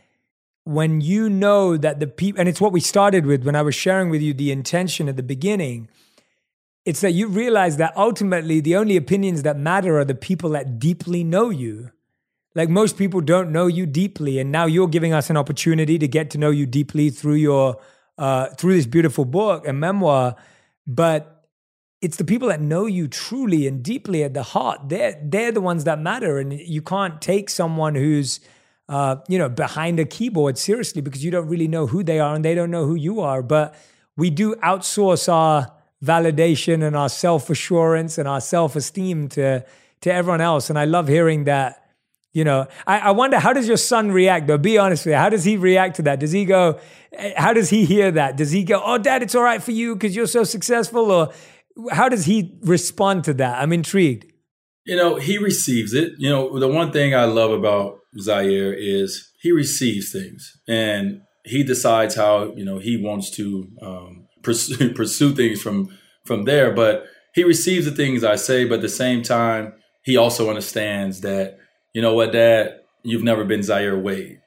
[0.63, 3.75] when you know that the people, and it's what we started with when I was
[3.75, 5.89] sharing with you the intention at the beginning
[6.89, 10.79] it's that you realize that ultimately the only opinions that matter are the people that
[10.79, 11.91] deeply know you.
[12.55, 16.07] Like most people don't know you deeply, and now you're giving us an opportunity to
[16.07, 17.79] get to know you deeply through your
[18.17, 20.35] uh, through this beautiful book and memoir.
[20.87, 21.45] But
[22.01, 24.89] it's the people that know you truly and deeply at the heart.
[24.89, 28.39] They're they're the ones that matter, and you can't take someone who's
[28.87, 32.33] uh, you know behind a keyboard seriously because you don't really know who they are
[32.33, 33.43] and they don't know who you are.
[33.43, 33.75] But
[34.17, 35.71] we do outsource our
[36.03, 39.65] validation and our self assurance and our self esteem to
[40.01, 40.69] to everyone else.
[40.69, 41.85] And I love hearing that.
[42.31, 44.59] You know, I, I wonder how does your son react though?
[44.59, 45.17] Be honest with you.
[45.17, 46.19] How does he react to that?
[46.19, 46.79] Does he go,
[47.11, 48.37] eh, how does he hear that?
[48.37, 51.11] Does he go, oh, dad, it's all right for you because you're so successful?
[51.11, 51.33] Or
[51.91, 53.59] how does he respond to that?
[53.59, 54.31] I'm intrigued.
[54.85, 56.13] You know, he receives it.
[56.19, 61.63] You know, the one thing I love about Zaire is he receives things and he
[61.63, 66.71] decides how, you know, he wants to um, pursue, pursue things from from there.
[66.73, 69.73] But he receives the things I say, but at the same time,
[70.03, 71.57] he also understands that,
[71.93, 74.41] you know what, Dad, you've never been Zaire Wade.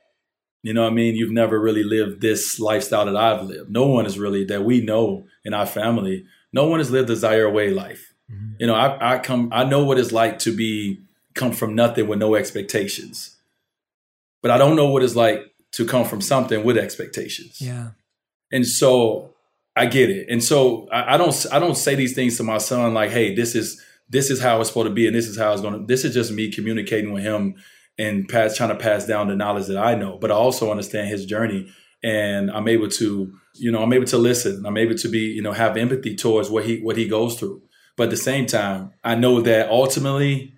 [0.63, 1.17] You know what I mean?
[1.17, 3.71] You've never really lived this lifestyle that I've lived.
[3.71, 6.25] No one is really that we know in our family.
[6.53, 8.15] No one has lived the Zaire Wade life.
[8.31, 8.55] Mm-hmm.
[8.61, 11.01] You know, I, I come, I know what it's like to be
[11.35, 13.37] come from nothing with no expectations,
[14.41, 17.61] but I don't know what it's like to come from something with expectations.
[17.61, 17.91] Yeah.
[18.53, 19.32] And so
[19.75, 20.27] I get it.
[20.29, 23.35] And so I, I, don't I don't say these things to my son like, hey,
[23.35, 25.85] this is this is how it's supposed to be and this is how it's gonna
[25.87, 27.55] this is just me communicating with him
[27.99, 30.19] and pass trying to pass down the knowledge that I know.
[30.19, 34.19] But I also understand his journey and I'm able to, you know, I'm able to
[34.19, 34.67] listen.
[34.67, 37.63] I'm able to be, you know, have empathy towards what he what he goes through.
[37.97, 40.55] But at the same time, I know that ultimately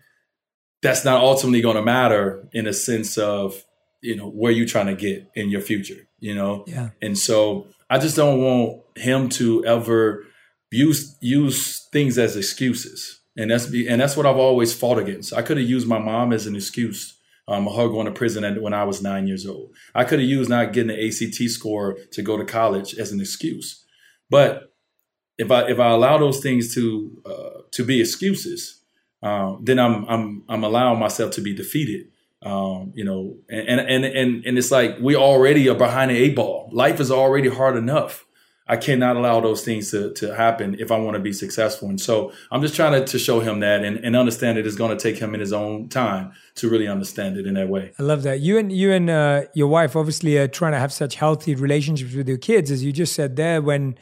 [0.83, 3.64] that's not ultimately gonna matter in a sense of,
[4.03, 6.64] you know, where you're trying to get in your future, you know?
[6.66, 6.90] Yeah.
[7.00, 10.24] And so I just don't want him to ever
[10.70, 13.20] use use things as excuses.
[13.37, 15.33] And that's and that's what I've always fought against.
[15.33, 17.14] I could have used my mom as an excuse
[17.46, 19.74] um, her going to prison when I was nine years old.
[19.94, 23.20] I could have used not getting the ACT score to go to college as an
[23.20, 23.85] excuse.
[24.30, 24.72] But
[25.37, 28.80] if I if I allow those things to uh, to be excuses,
[29.22, 32.09] um, then I'm I'm I'm allowing myself to be defeated.
[32.42, 36.37] Um, you know, and, and and and it's like we already are behind the eight
[36.37, 36.70] ball.
[36.72, 38.26] Life is already hard enough.
[38.66, 41.88] I cannot allow those things to, to happen if I want to be successful.
[41.90, 44.77] And so I'm just trying to, to show him that and, and understand that it's
[44.77, 47.92] going to take him in his own time to really understand it in that way.
[47.98, 48.40] I love that.
[48.40, 52.14] You and you and uh, your wife obviously are trying to have such healthy relationships
[52.14, 53.61] with your kids, as you just said there.
[53.61, 53.98] When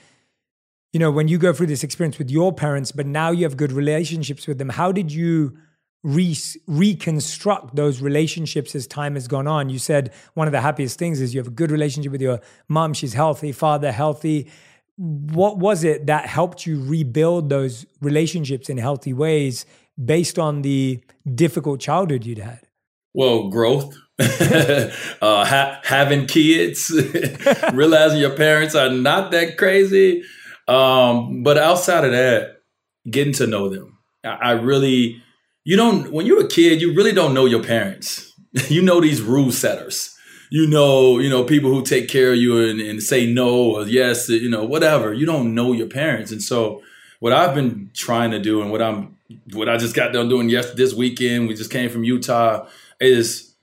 [0.93, 3.57] you know when you go through this experience with your parents, but now you have
[3.57, 4.69] good relationships with them.
[4.69, 5.57] How did you?
[6.05, 6.37] Re-
[6.67, 9.71] reconstruct those relationships as time has gone on.
[9.71, 12.41] You said one of the happiest things is you have a good relationship with your
[12.69, 12.93] mom.
[12.93, 14.51] She's healthy, father healthy.
[14.97, 19.65] What was it that helped you rebuild those relationships in healthy ways
[20.03, 21.03] based on the
[21.35, 22.67] difficult childhood you'd had?
[23.15, 26.91] Well, growth, uh, ha- having kids,
[27.73, 30.25] realizing your parents are not that crazy.
[30.69, 32.63] Um, but outside of that,
[33.11, 33.99] getting to know them.
[34.25, 35.23] I, I really
[35.65, 38.29] you don't when you're a kid you really don't know your parents.
[38.69, 40.15] You know these rule setters.
[40.51, 43.85] You know you know people who take care of you and, and, say no or
[43.85, 45.15] yes you know whatever.
[45.15, 46.33] You don't know your parents.
[46.33, 46.83] And so
[47.21, 49.17] what i've been trying to do and what i'm
[49.53, 52.67] what i just got done doing yes this weekend we just came from utah
[53.01, 53.55] is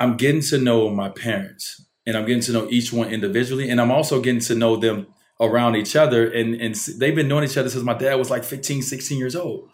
[0.00, 3.70] i'm getting to know my parents and i'm getting to know each one individually.
[3.70, 5.06] And i'm also getting to know them
[5.40, 6.30] around each other.
[6.30, 9.34] And and they've been knowing each other since my dad was like 15 16 years
[9.34, 9.70] old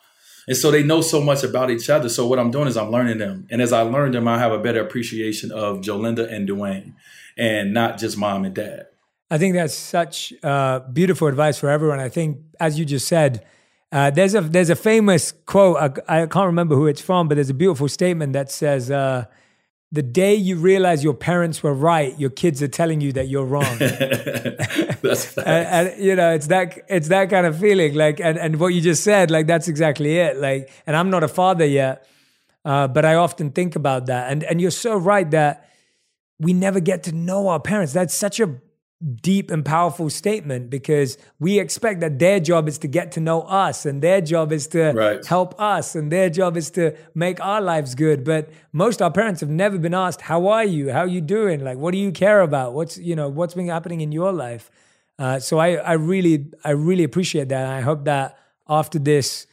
[0.47, 2.09] and so they know so much about each other.
[2.09, 3.47] So what I'm doing is I'm learning them.
[3.51, 6.95] And as I learn them, I have a better appreciation of Jolinda and Dwyane
[7.37, 8.87] and not just mom and dad.
[9.31, 11.99] I think that's such uh, beautiful advice for everyone.
[11.99, 13.45] I think, as you just said,
[13.91, 15.77] uh, there's a there's a famous quote.
[16.09, 19.25] I, I, can't remember who it's from, but there's a beautiful statement that says, uh,
[19.93, 23.45] the day you realize your parents were right, your kids are telling you that you're
[23.45, 23.79] wrong.
[23.79, 27.95] that's and, and, you know, it's that it's that kind of feeling.
[27.95, 30.39] Like, and and what you just said, like that's exactly it.
[30.39, 32.07] Like, and I'm not a father yet,
[32.65, 34.33] uh, but I often think about that.
[34.33, 35.71] And and you're so right that
[36.39, 37.93] we never get to know our parents.
[37.93, 38.61] That's such a
[39.23, 43.43] deep and powerful statement because we expect that their job is to get to know
[43.43, 45.25] us and their job is to right.
[45.27, 48.25] help us and their job is to make our lives good.
[48.25, 50.93] But most our parents have never been asked how are you?
[50.93, 51.63] How are you doing?
[51.63, 52.73] Like what do you care about?
[52.73, 54.71] What's you know what's been happening in your life?
[55.19, 57.67] Uh, so I, I really i really appreciate that.
[57.67, 59.47] I hope that after this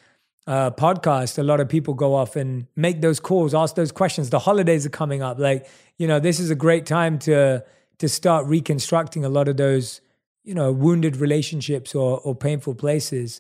[0.47, 4.29] uh, podcast a lot of people go off and make those calls ask those questions.
[4.29, 5.38] The holidays are coming up.
[5.38, 7.65] Like you know this is a great time to
[8.03, 10.01] to start reconstructing a lot of those,
[10.43, 13.39] you know, wounded relationships or, or painful places.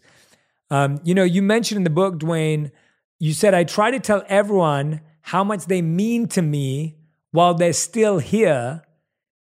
[0.69, 2.71] Um, you know, you mentioned in the book, Dwyane,
[3.19, 6.95] you said, I try to tell everyone how much they mean to me
[7.31, 8.83] while they're still here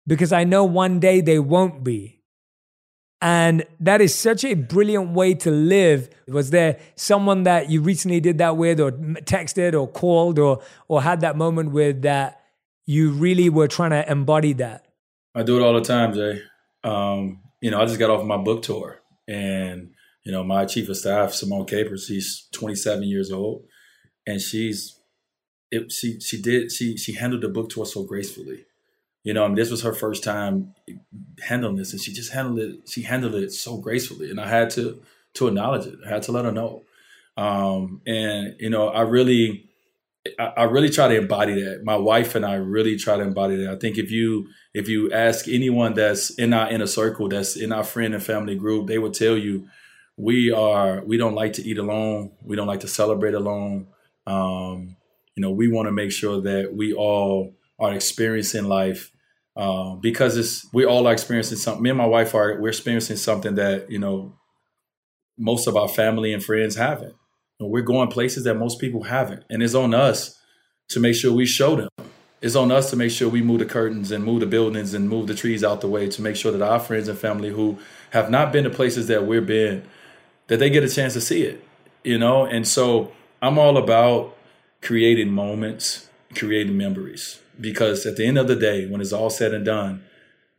[0.06, 2.20] because I know one day they won't be.
[3.20, 6.08] And that is such a brilliant way to live.
[6.28, 11.02] Was there someone that you recently did that with, or texted, or called, or or
[11.02, 12.42] had that moment with that
[12.86, 14.86] you really were trying to embody that?
[15.34, 16.42] I do it all the time, Jay.
[16.82, 19.90] Um, you know, I just got off my book tour, and
[20.24, 23.64] you know, my chief of staff, Simone Capers, she's 27 years old,
[24.26, 24.98] and she's
[25.70, 25.92] it.
[25.92, 28.64] She she did she she handled the book tour so gracefully.
[29.22, 30.74] You know, I mean, this was her first time
[31.42, 32.88] handling this, and she just handled it.
[32.88, 35.02] She handled it so gracefully, and I had to
[35.34, 35.98] to acknowledge it.
[36.04, 36.82] I had to let her know.
[37.36, 39.69] Um, and you know, I really
[40.38, 41.82] I, really try to embody that.
[41.82, 43.72] My wife and I really try to embody that.
[43.72, 47.72] I think if you if you ask anyone that's in our inner circle, that's in
[47.72, 49.66] our friend and family group, they would tell you
[50.18, 52.32] we are we don't like to eat alone.
[52.42, 53.86] We don't like to celebrate alone.
[54.26, 54.96] Um,
[55.36, 59.10] you know, we want to make sure that we all are experiencing life
[59.56, 61.82] uh, because it's we all are experiencing something.
[61.82, 64.36] Me and my wife are we're experiencing something that you know
[65.38, 67.14] most of our family and friends haven't.
[67.60, 70.40] And we're going places that most people haven't, and it's on us
[70.88, 71.88] to make sure we show them.
[72.42, 75.08] It's on us to make sure we move the curtains and move the buildings and
[75.08, 77.78] move the trees out the way to make sure that our friends and family who
[78.10, 79.84] have not been to places that we've been
[80.46, 81.62] that they get a chance to see it
[82.04, 82.44] you know?
[82.44, 84.36] And so i'm all about
[84.82, 87.40] creating moments creating memories.
[87.60, 90.02] Because at the end of the day when it's all said and done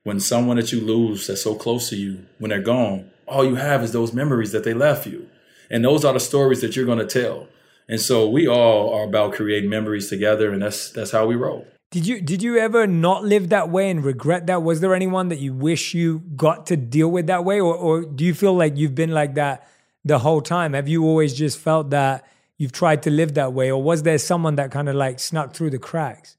[0.04, 3.56] when someone that you lose that's so close to you when they're gone all you
[3.56, 5.28] have is those memories that they left you
[5.72, 7.48] and those are the stories that you're going to tell
[7.92, 11.68] and so we all are about creating memories together, and that's that's how we roll.
[11.92, 14.64] Did you did you ever not live that way and regret that?
[14.64, 18.06] Was there anyone that you wish you got to deal with that way, or or
[18.06, 19.68] do you feel like you've been like that
[20.06, 20.72] the whole time?
[20.72, 22.26] Have you always just felt that
[22.58, 25.54] you've tried to live that way, or was there someone that kind of like snuck
[25.54, 26.38] through the cracks?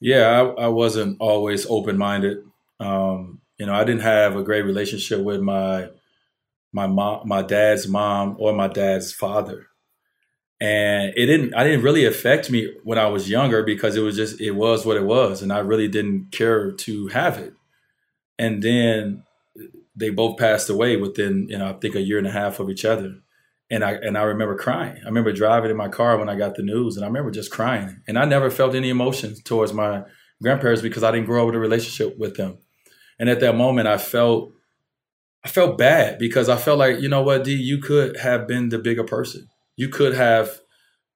[0.00, 2.38] Yeah, I, I wasn't always open minded.
[2.80, 5.90] Um, you know, I didn't have a great relationship with my
[6.76, 9.66] my mom, my dad's mom, or my dad's father,
[10.60, 11.54] and it didn't.
[11.54, 14.86] I didn't really affect me when I was younger because it was just it was
[14.86, 17.54] what it was, and I really didn't care to have it.
[18.38, 19.24] And then
[19.96, 22.68] they both passed away within, you know, I think a year and a half of
[22.68, 23.16] each other
[23.70, 24.96] and I and I remember crying.
[25.02, 27.50] I remember driving in my car when I got the news, and I remember just
[27.50, 28.00] crying.
[28.06, 30.04] And I never felt any emotions towards my
[30.42, 32.58] grandparents because I didn't grow up with a relationship with them.
[33.18, 34.52] And at that moment, I felt
[35.46, 38.68] I felt bad because I felt like you know what, D, you could have been
[38.68, 39.48] the bigger person.
[39.76, 40.60] You could have.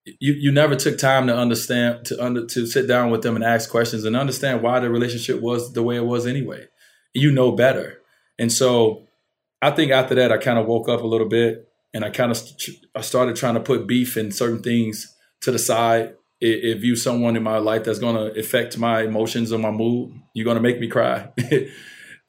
[0.04, 3.44] You, you never took time to understand to under to sit down with them and
[3.44, 6.68] ask questions and understand why the relationship was the way it was anyway.
[7.12, 8.02] You know better,
[8.38, 9.08] and so
[9.60, 12.30] I think after that I kind of woke up a little bit and I kind
[12.30, 12.40] of
[12.94, 16.14] I started trying to put beef and certain things to the side.
[16.40, 20.12] If you someone in my life that's going to affect my emotions or my mood,
[20.34, 21.30] you're going to make me cry.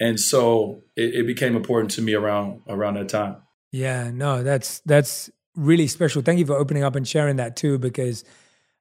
[0.02, 3.36] and so it, it, became important to me around around that time.
[3.72, 6.24] Yeah, no, that's that's really special.
[6.24, 8.24] Thank you for opening up and sharing that too, because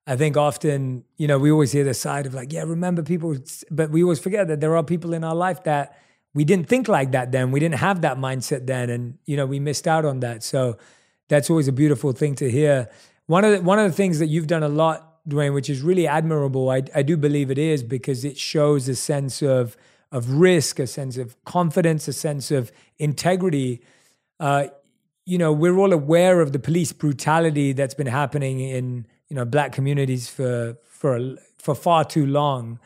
[0.07, 3.37] I think often, you know, we always hear the side of like, yeah, remember people,
[3.71, 6.01] but we always forget that there are people in our life that
[6.33, 7.51] we didn't think like that then.
[7.51, 10.43] We didn't have that mindset then, and you know we missed out on that.
[10.43, 10.79] So
[11.29, 12.89] that's always a beautiful thing to hear.
[13.27, 15.83] One of the, one of the things that you've done a lot, Dwyane, which is
[15.83, 16.71] really admirable.
[16.71, 19.77] I, I do believe it is because it shows a sense of
[20.13, 23.81] of risk, a sense of confidence, a sense of integrity.
[24.39, 24.69] Uh,
[25.25, 29.45] you know, we're all aware of the police brutality that's been happening in you know
[29.45, 32.79] black communities for for for far too long.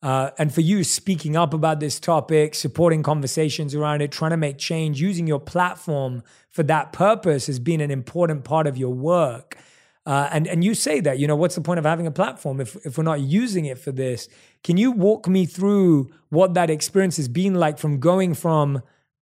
[0.00, 4.36] Uh, and for you speaking up about this topic, supporting conversations around it, trying to
[4.36, 8.94] make change, using your platform for that purpose has been an important part of your
[8.94, 9.58] work.
[10.06, 12.60] Uh, and and you say that you know what's the point of having a platform
[12.60, 14.28] if if we're not using it for this?
[14.64, 18.82] Can you walk me through what that experience has been like from going from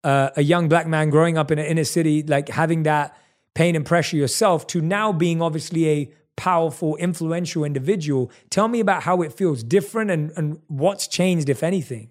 [0.04, 3.16] uh, a young black man growing up in an inner city, like having that
[3.54, 8.30] pain and pressure yourself, to now being obviously a powerful, influential individual.
[8.48, 12.10] Tell me about how it feels different and, and what's changed, if anything.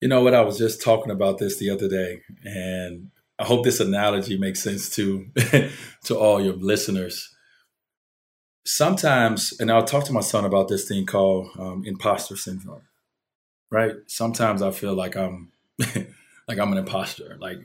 [0.00, 0.34] You know what?
[0.34, 4.62] I was just talking about this the other day, and I hope this analogy makes
[4.62, 5.26] sense to
[6.04, 7.35] to all your listeners.
[8.66, 12.82] Sometimes, and I'll talk to my son about this thing called um, imposter syndrome.
[13.70, 13.94] Right?
[14.06, 17.36] Sometimes I feel like I'm like I'm an imposter.
[17.40, 17.58] Like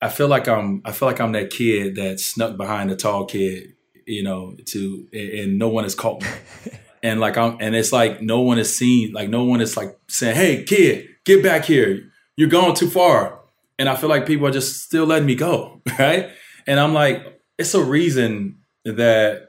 [0.00, 3.26] I feel like I'm I feel like I'm that kid that snuck behind the tall
[3.26, 3.74] kid
[4.08, 6.28] you know, to and no one has caught me.
[7.02, 9.96] and like I'm and it's like no one is seen, like no one is like
[10.08, 12.10] saying, Hey kid, get back here.
[12.36, 13.38] You're going too far.
[13.78, 15.80] And I feel like people are just still letting me go.
[15.98, 16.30] Right.
[16.66, 19.47] And I'm like, it's a reason that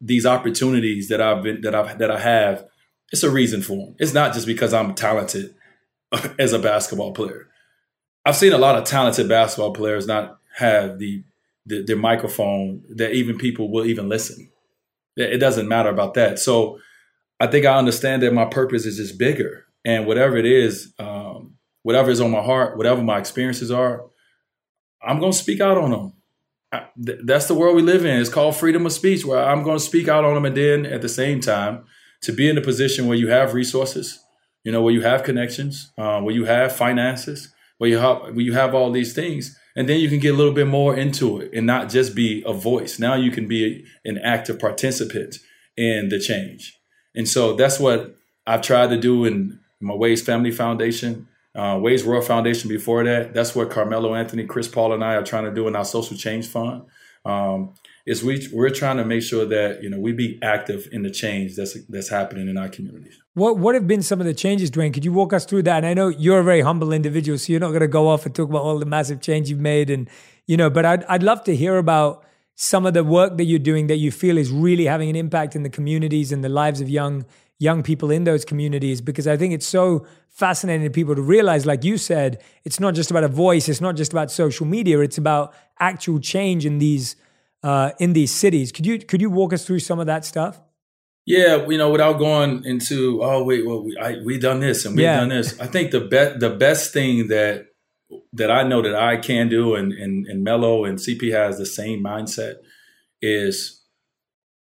[0.00, 2.66] these opportunities that I've been that I've that I have,
[3.12, 3.96] it's a reason for them.
[3.98, 5.54] It's not just because I'm talented
[6.38, 7.48] as a basketball player.
[8.24, 11.22] I've seen a lot of talented basketball players not have the
[11.66, 14.50] the, the microphone that even people will even listen.
[15.16, 16.38] It doesn't matter about that.
[16.38, 16.78] So
[17.38, 21.56] I think I understand that my purpose is just bigger, and whatever it is, um,
[21.82, 24.04] whatever is on my heart, whatever my experiences are,
[25.02, 26.12] I'm to speak out on them.
[26.72, 28.20] Th- that's the world we live in.
[28.20, 30.86] It's called freedom of speech, where I'm going to speak out on them, and then
[30.86, 31.84] at the same time,
[32.22, 34.20] to be in a position where you have resources,
[34.64, 38.40] you know, where you have connections, uh, where you have finances, where you have where
[38.40, 41.40] you have all these things, and then you can get a little bit more into
[41.40, 42.98] it and not just be a voice.
[42.98, 45.36] Now you can be an active participant
[45.76, 46.78] in the change.
[47.14, 48.14] And so that's what
[48.46, 53.34] I've tried to do in my Wade's Family Foundation, uh, Wade's World Foundation before that.
[53.34, 56.16] That's what Carmelo Anthony, Chris Paul, and I are trying to do in our Social
[56.16, 56.82] Change Fund.
[57.24, 57.74] Um,
[58.06, 61.10] is we we're trying to make sure that you know we be active in the
[61.10, 63.18] change that's that's happening in our communities.
[63.34, 64.94] What what have been some of the changes, Dwyane?
[64.94, 65.78] Could you walk us through that?
[65.78, 68.24] And I know you're a very humble individual, so you're not going to go off
[68.24, 70.08] and talk about all the massive change you've made, and
[70.46, 70.70] you know.
[70.70, 72.24] But I'd I'd love to hear about
[72.54, 75.54] some of the work that you're doing that you feel is really having an impact
[75.54, 77.24] in the communities and the lives of young
[77.60, 81.66] young people in those communities because I think it's so fascinating to people to realize,
[81.66, 84.98] like you said, it's not just about a voice, it's not just about social media,
[85.00, 87.16] it's about actual change in these
[87.62, 88.72] uh, in these cities.
[88.72, 90.60] Could you could you walk us through some of that stuff?
[91.26, 94.96] Yeah, you know, without going into oh wait, well we I, we done this and
[94.96, 95.20] we yeah.
[95.20, 95.60] done this.
[95.60, 97.66] I think the best the best thing that
[98.32, 101.66] that I know that I can do and and and Melo and CP has the
[101.66, 102.54] same mindset
[103.20, 103.79] is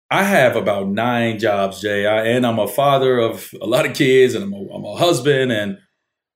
[0.10, 3.93] I have about nine jobs, Jay, I, and I'm a father of a lot of
[3.93, 5.78] kids, and I'm a, I'm a husband, and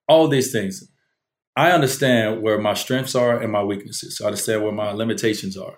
[0.07, 0.87] all these things.
[1.55, 4.19] I understand where my strengths are and my weaknesses.
[4.21, 5.77] I understand where my limitations are.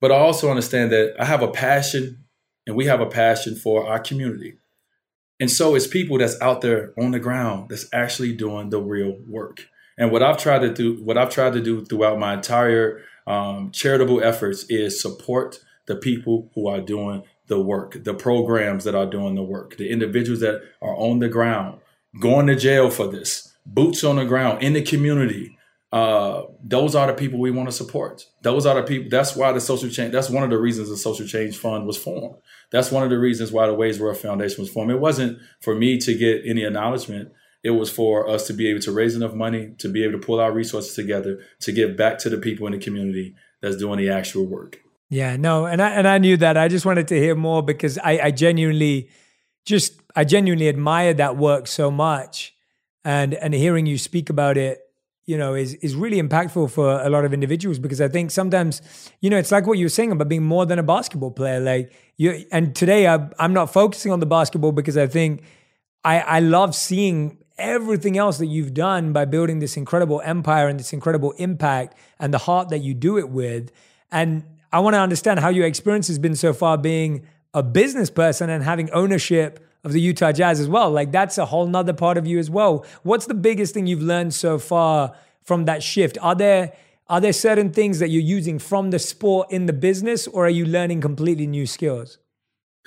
[0.00, 2.24] But I also understand that I have a passion
[2.66, 4.54] and we have a passion for our community.
[5.40, 9.16] And so it's people that's out there on the ground that's actually doing the real
[9.26, 9.66] work.
[9.98, 13.70] And what I've tried to do, what I've tried to do throughout my entire um,
[13.72, 15.58] charitable efforts is support
[15.90, 19.90] the people who are doing the work, the programs that are doing the work, the
[19.90, 21.80] individuals that are on the ground,
[22.20, 25.58] going to jail for this, boots on the ground in the community,
[25.90, 28.24] uh, those are the people we want to support.
[28.42, 29.10] Those are the people.
[29.10, 30.12] That's why the social change.
[30.12, 32.36] That's one of the reasons the social change fund was formed.
[32.70, 34.92] That's one of the reasons why the Wade's World Foundation was formed.
[34.92, 37.32] It wasn't for me to get any acknowledgement.
[37.64, 40.24] It was for us to be able to raise enough money to be able to
[40.24, 43.98] pull our resources together to give back to the people in the community that's doing
[43.98, 44.80] the actual work.
[45.10, 46.56] Yeah, no, and I and I knew that.
[46.56, 49.10] I just wanted to hear more because I, I genuinely
[49.66, 52.54] just I genuinely admired that work so much,
[53.04, 54.80] and and hearing you speak about it
[55.26, 58.82] you know is is really impactful for a lot of individuals because I think sometimes
[59.20, 61.60] you know it's like what you were saying about being more than a basketball player.
[61.60, 65.42] Like you and today I, I'm not focusing on the basketball because I think
[66.04, 70.80] I I love seeing everything else that you've done by building this incredible empire and
[70.80, 73.70] this incredible impact and the heart that you do it with.
[74.10, 78.10] And I want to understand how your experience has been so far being a business
[78.10, 80.90] person and having ownership of the Utah Jazz as well.
[80.90, 82.84] Like that's a whole nother part of you as well.
[83.02, 86.18] What's the biggest thing you've learned so far from that shift?
[86.20, 86.72] Are there
[87.08, 90.50] are there certain things that you're using from the sport in the business, or are
[90.50, 92.18] you learning completely new skills?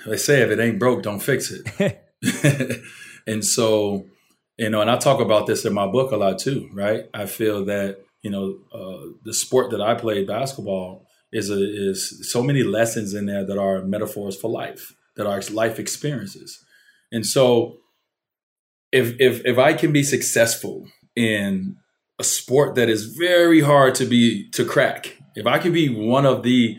[0.06, 2.02] They say if it ain't broke, don't fix it.
[3.26, 4.06] and so,
[4.56, 7.04] you know, and I talk about this in my book a lot too, right?
[7.12, 12.30] I feel that you know uh, the sport that I played, basketball, is a, is
[12.30, 16.64] so many lessons in there that are metaphors for life, that are life experiences.
[17.12, 17.78] And so
[18.92, 21.76] if if if I can be successful in
[22.20, 26.24] a sport that is very hard to be to crack, if I can be one
[26.24, 26.78] of the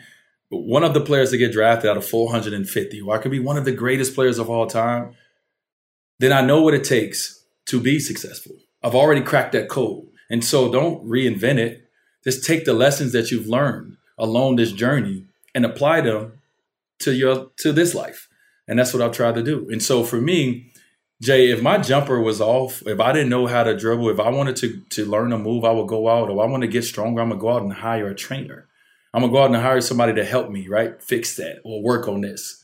[0.50, 3.58] one of the players to get drafted out of 450, or I could be one
[3.58, 5.16] of the greatest players of all time,
[6.20, 8.56] then I know what it takes to be successful.
[8.82, 10.06] I've already cracked that code.
[10.30, 11.90] And so don't reinvent it.
[12.24, 16.34] Just take the lessons that you've learned along this journey and apply them
[17.00, 18.28] to your to this life.
[18.68, 19.68] And that's what I've tried to do.
[19.70, 20.72] And so for me,
[21.22, 24.30] Jay, if my jumper was off, if I didn't know how to dribble, if I
[24.30, 26.30] wanted to to learn a move, I would go out.
[26.30, 28.68] Or I want to get stronger, I'm gonna go out and hire a trainer.
[29.14, 31.02] I'm gonna go out and hire somebody to help me, right?
[31.02, 32.64] Fix that or work on this.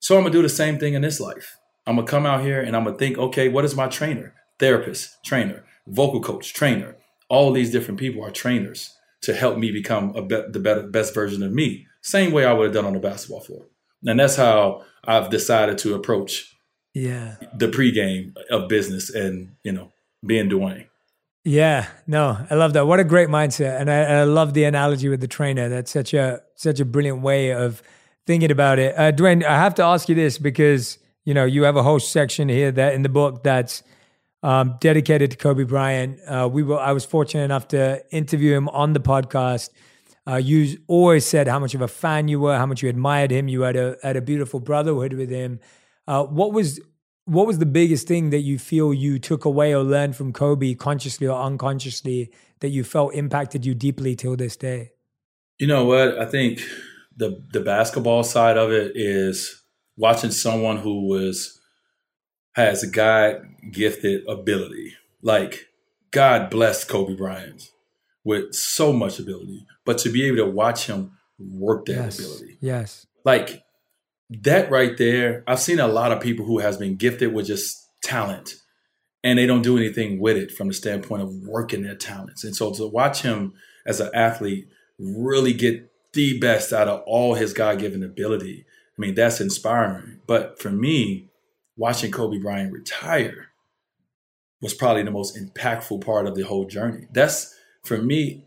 [0.00, 1.58] So I'm gonna do the same thing in this life.
[1.86, 4.34] I'm gonna come out here and I'm gonna think, okay, what is my trainer?
[4.58, 6.96] Therapist, trainer, vocal coach, trainer.
[7.28, 11.14] All these different people are trainers to help me become a be- the better, best
[11.14, 11.86] version of me.
[12.02, 13.66] Same way I would have done on the basketball floor.
[14.04, 16.48] And that's how I've decided to approach
[16.94, 19.92] yeah the pregame of business and you know
[20.24, 20.86] being Dwyane.
[21.44, 22.86] Yeah, no, I love that.
[22.86, 25.68] What a great mindset, and I, I, love the analogy with the trainer.
[25.68, 27.82] That's such a such a brilliant way of
[28.26, 28.96] thinking about it.
[28.96, 31.98] Uh, Dwyane, I have to ask you this because you know you have a whole
[31.98, 33.82] section here that in the book that's
[34.42, 36.18] um, dedicated to Kobe Bryant.
[36.26, 39.70] Uh, we were I was fortunate enough to interview him on the podcast.
[40.26, 43.30] Uh, you always said how much of a fan you were, how much you admired
[43.30, 43.48] him.
[43.48, 45.60] You had a had a beautiful brotherhood with him.
[46.06, 46.80] Uh, what was
[47.24, 50.74] what was the biggest thing that you feel you took away or learned from Kobe,
[50.74, 54.92] consciously or unconsciously, that you felt impacted you deeply till this day?
[55.58, 56.18] You know what?
[56.18, 56.60] I think
[57.16, 59.62] the the basketball side of it is
[59.96, 61.60] watching someone who was
[62.52, 64.94] has a God gifted ability.
[65.22, 65.68] Like
[66.10, 67.70] God blessed Kobe Bryant
[68.24, 72.18] with so much ability, but to be able to watch him work that yes.
[72.18, 72.58] ability.
[72.60, 73.06] Yes.
[73.24, 73.62] Like
[74.30, 77.88] that right there, I've seen a lot of people who has been gifted with just
[78.02, 78.54] talent
[79.24, 82.44] and they don't do anything with it from the standpoint of working their talents.
[82.44, 83.54] And so to watch him
[83.86, 88.64] as an athlete really get the best out of all his God-given ability,
[88.96, 90.20] I mean, that's inspiring.
[90.26, 91.28] But for me,
[91.76, 93.48] watching Kobe Bryant retire
[94.60, 97.06] was probably the most impactful part of the whole journey.
[97.12, 98.44] That's for me,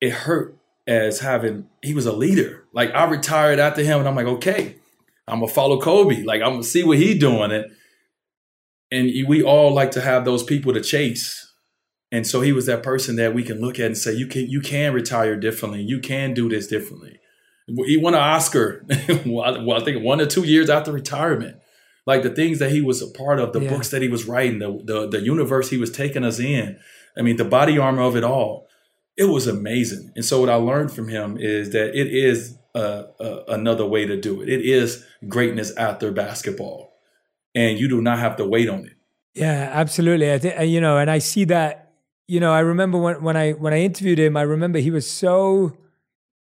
[0.00, 2.64] it hurt as having he was a leader.
[2.72, 4.76] Like I retired after him, and I'm like, okay,
[5.28, 6.24] I'm gonna follow Kobe.
[6.24, 7.70] Like I'm gonna see what he doing it.
[8.90, 11.54] And we all like to have those people to chase.
[12.10, 14.50] And so he was that person that we can look at and say, you can
[14.50, 15.80] you can retire differently.
[15.80, 17.18] You can do this differently.
[17.66, 18.84] He won an Oscar.
[19.24, 21.56] well, I think one or two years after retirement.
[22.06, 23.70] Like the things that he was a part of, the yeah.
[23.70, 26.78] books that he was writing, the, the the universe he was taking us in.
[27.16, 28.66] I mean, the BodyArmor of it all
[29.16, 30.12] it was amazing.
[30.16, 34.06] And so what I learned from him is that it is uh, uh, another way
[34.06, 34.48] to do it.
[34.48, 36.94] It is greatness after basketball,
[37.54, 38.92] and you do not have to wait on it.
[39.34, 40.32] Yeah, absolutely.
[40.32, 41.78] I think you know, and I see that.
[42.28, 45.10] You know, I remember when when I when I interviewed him, I remember he was
[45.10, 45.76] so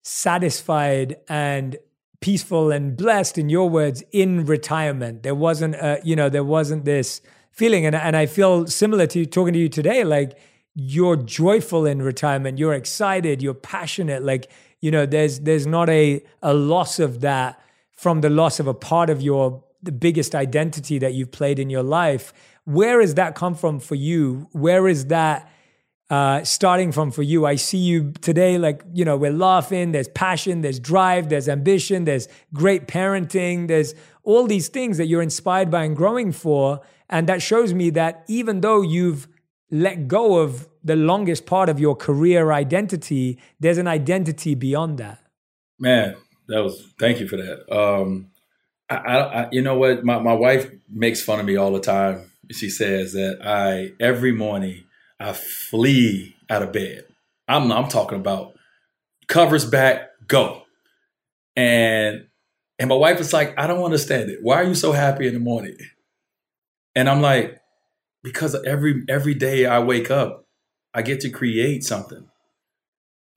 [0.04, 1.78] satisfied and
[2.22, 5.24] peaceful and blessed in your words in retirement.
[5.24, 7.86] There wasn't a, you know there wasn't this feeling.
[7.86, 10.38] And, and i feel similar to talking to you today like
[10.74, 14.50] you're joyful in retirement you're excited you're passionate like
[14.80, 17.62] you know there's there's not a a loss of that
[17.92, 21.70] from the loss of a part of your the biggest identity that you've played in
[21.70, 22.34] your life.
[22.66, 24.48] Where has that come from for you?
[24.52, 25.51] Where is that
[26.12, 27.46] uh, starting from for you.
[27.46, 32.04] I see you today, like, you know, we're laughing, there's passion, there's drive, there's ambition,
[32.04, 36.82] there's great parenting, there's all these things that you're inspired by and growing for.
[37.10, 39.30] And that shows me that even though you've
[39.72, 45.20] let go of the longest part of your career identity, there's an identity beyond that.
[45.80, 46.18] Man,
[46.50, 47.74] that was, thank you for that.
[47.74, 48.32] Um,
[48.90, 50.04] I, I, you know what?
[50.04, 52.30] My, my wife makes fun of me all the time.
[52.52, 54.84] She says that I, every morning,
[55.22, 57.06] I flee out of bed.
[57.48, 58.54] I'm I'm talking about
[59.28, 60.64] covers back, go.
[61.56, 62.28] And
[62.80, 64.40] and my wife is like, I don't understand it.
[64.42, 65.78] Why are you so happy in the morning?
[66.96, 67.60] And I'm like,
[68.24, 70.46] because every every day I wake up,
[70.94, 72.28] I get to create something.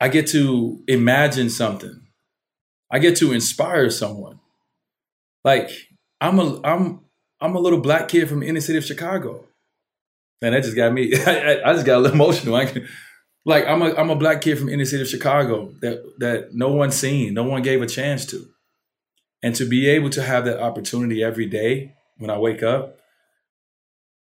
[0.00, 2.02] I get to imagine something.
[2.90, 4.40] I get to inspire someone.
[5.44, 5.70] Like
[6.20, 7.00] I'm a I'm
[7.40, 9.46] I'm a little black kid from inner city of Chicago.
[10.42, 11.12] Man, that just got me.
[11.26, 12.54] I, I just got a little emotional.
[12.54, 12.86] I can,
[13.44, 16.68] like I'm a I'm a black kid from inner city of Chicago that that no
[16.68, 18.46] one seen, no one gave a chance to,
[19.42, 22.98] and to be able to have that opportunity every day when I wake up,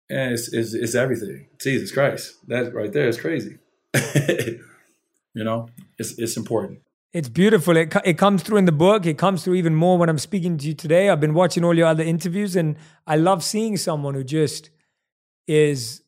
[0.09, 1.49] and it's it's, it's everything.
[1.61, 3.59] Jesus Christ, that right there is crazy.
[3.95, 5.69] you know,
[5.99, 6.81] it's it's important.
[7.13, 7.77] It's beautiful.
[7.77, 9.07] It, it comes through in the book.
[9.07, 11.09] It comes through even more when I'm speaking to you today.
[11.09, 12.75] I've been watching all your other interviews, and
[13.07, 14.71] I love seeing someone who just
[15.47, 16.03] is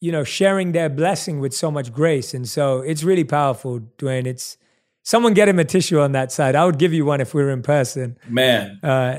[0.00, 4.26] you know sharing their blessing with so much grace and so it's really powerful Dwyane
[4.26, 4.56] it's
[5.02, 7.42] someone get him a tissue on that side i would give you one if we
[7.42, 9.18] were in person man uh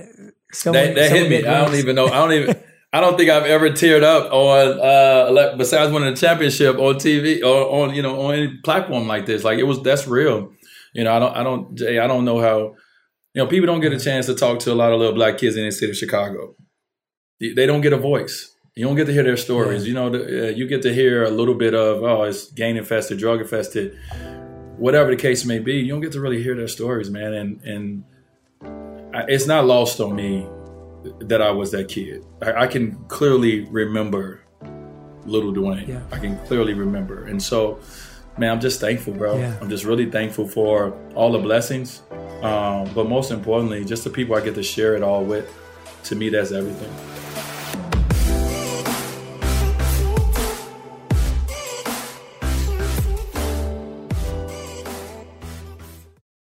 [0.52, 2.56] someone, that, that hit me i don't even know i don't even
[2.94, 7.44] I don't think I've ever teared up on uh besides winning a championship on TV
[7.44, 9.44] or on you know on any platform like this.
[9.44, 10.54] Like it was that's real.
[10.94, 12.76] You know, I don't I don't Jay, I don't know how
[13.34, 15.38] you know people don't get a chance to talk to a lot of little black
[15.38, 16.56] kids in the city of Chicago.
[17.40, 18.52] They don't get a voice.
[18.78, 19.84] You don't get to hear their stories.
[19.84, 19.88] Yeah.
[19.88, 22.78] You know, the, uh, you get to hear a little bit of, oh, it's gang
[22.78, 23.98] infested, drug infested,
[24.78, 25.78] whatever the case may be.
[25.78, 27.34] You don't get to really hear their stories, man.
[27.34, 28.04] And and
[29.16, 30.48] I, it's not lost on me
[31.22, 32.24] that I was that kid.
[32.40, 34.42] I, I can clearly remember
[35.26, 35.88] little Dwyane.
[35.88, 36.02] Yeah.
[36.12, 37.26] I can clearly remember.
[37.26, 37.80] And so,
[38.38, 39.40] man, I'm just thankful, bro.
[39.40, 39.58] Yeah.
[39.60, 42.04] I'm just really thankful for all the blessings.
[42.44, 45.52] Um, but most importantly, just the people I get to share it all with.
[46.04, 47.17] To me, that's everything.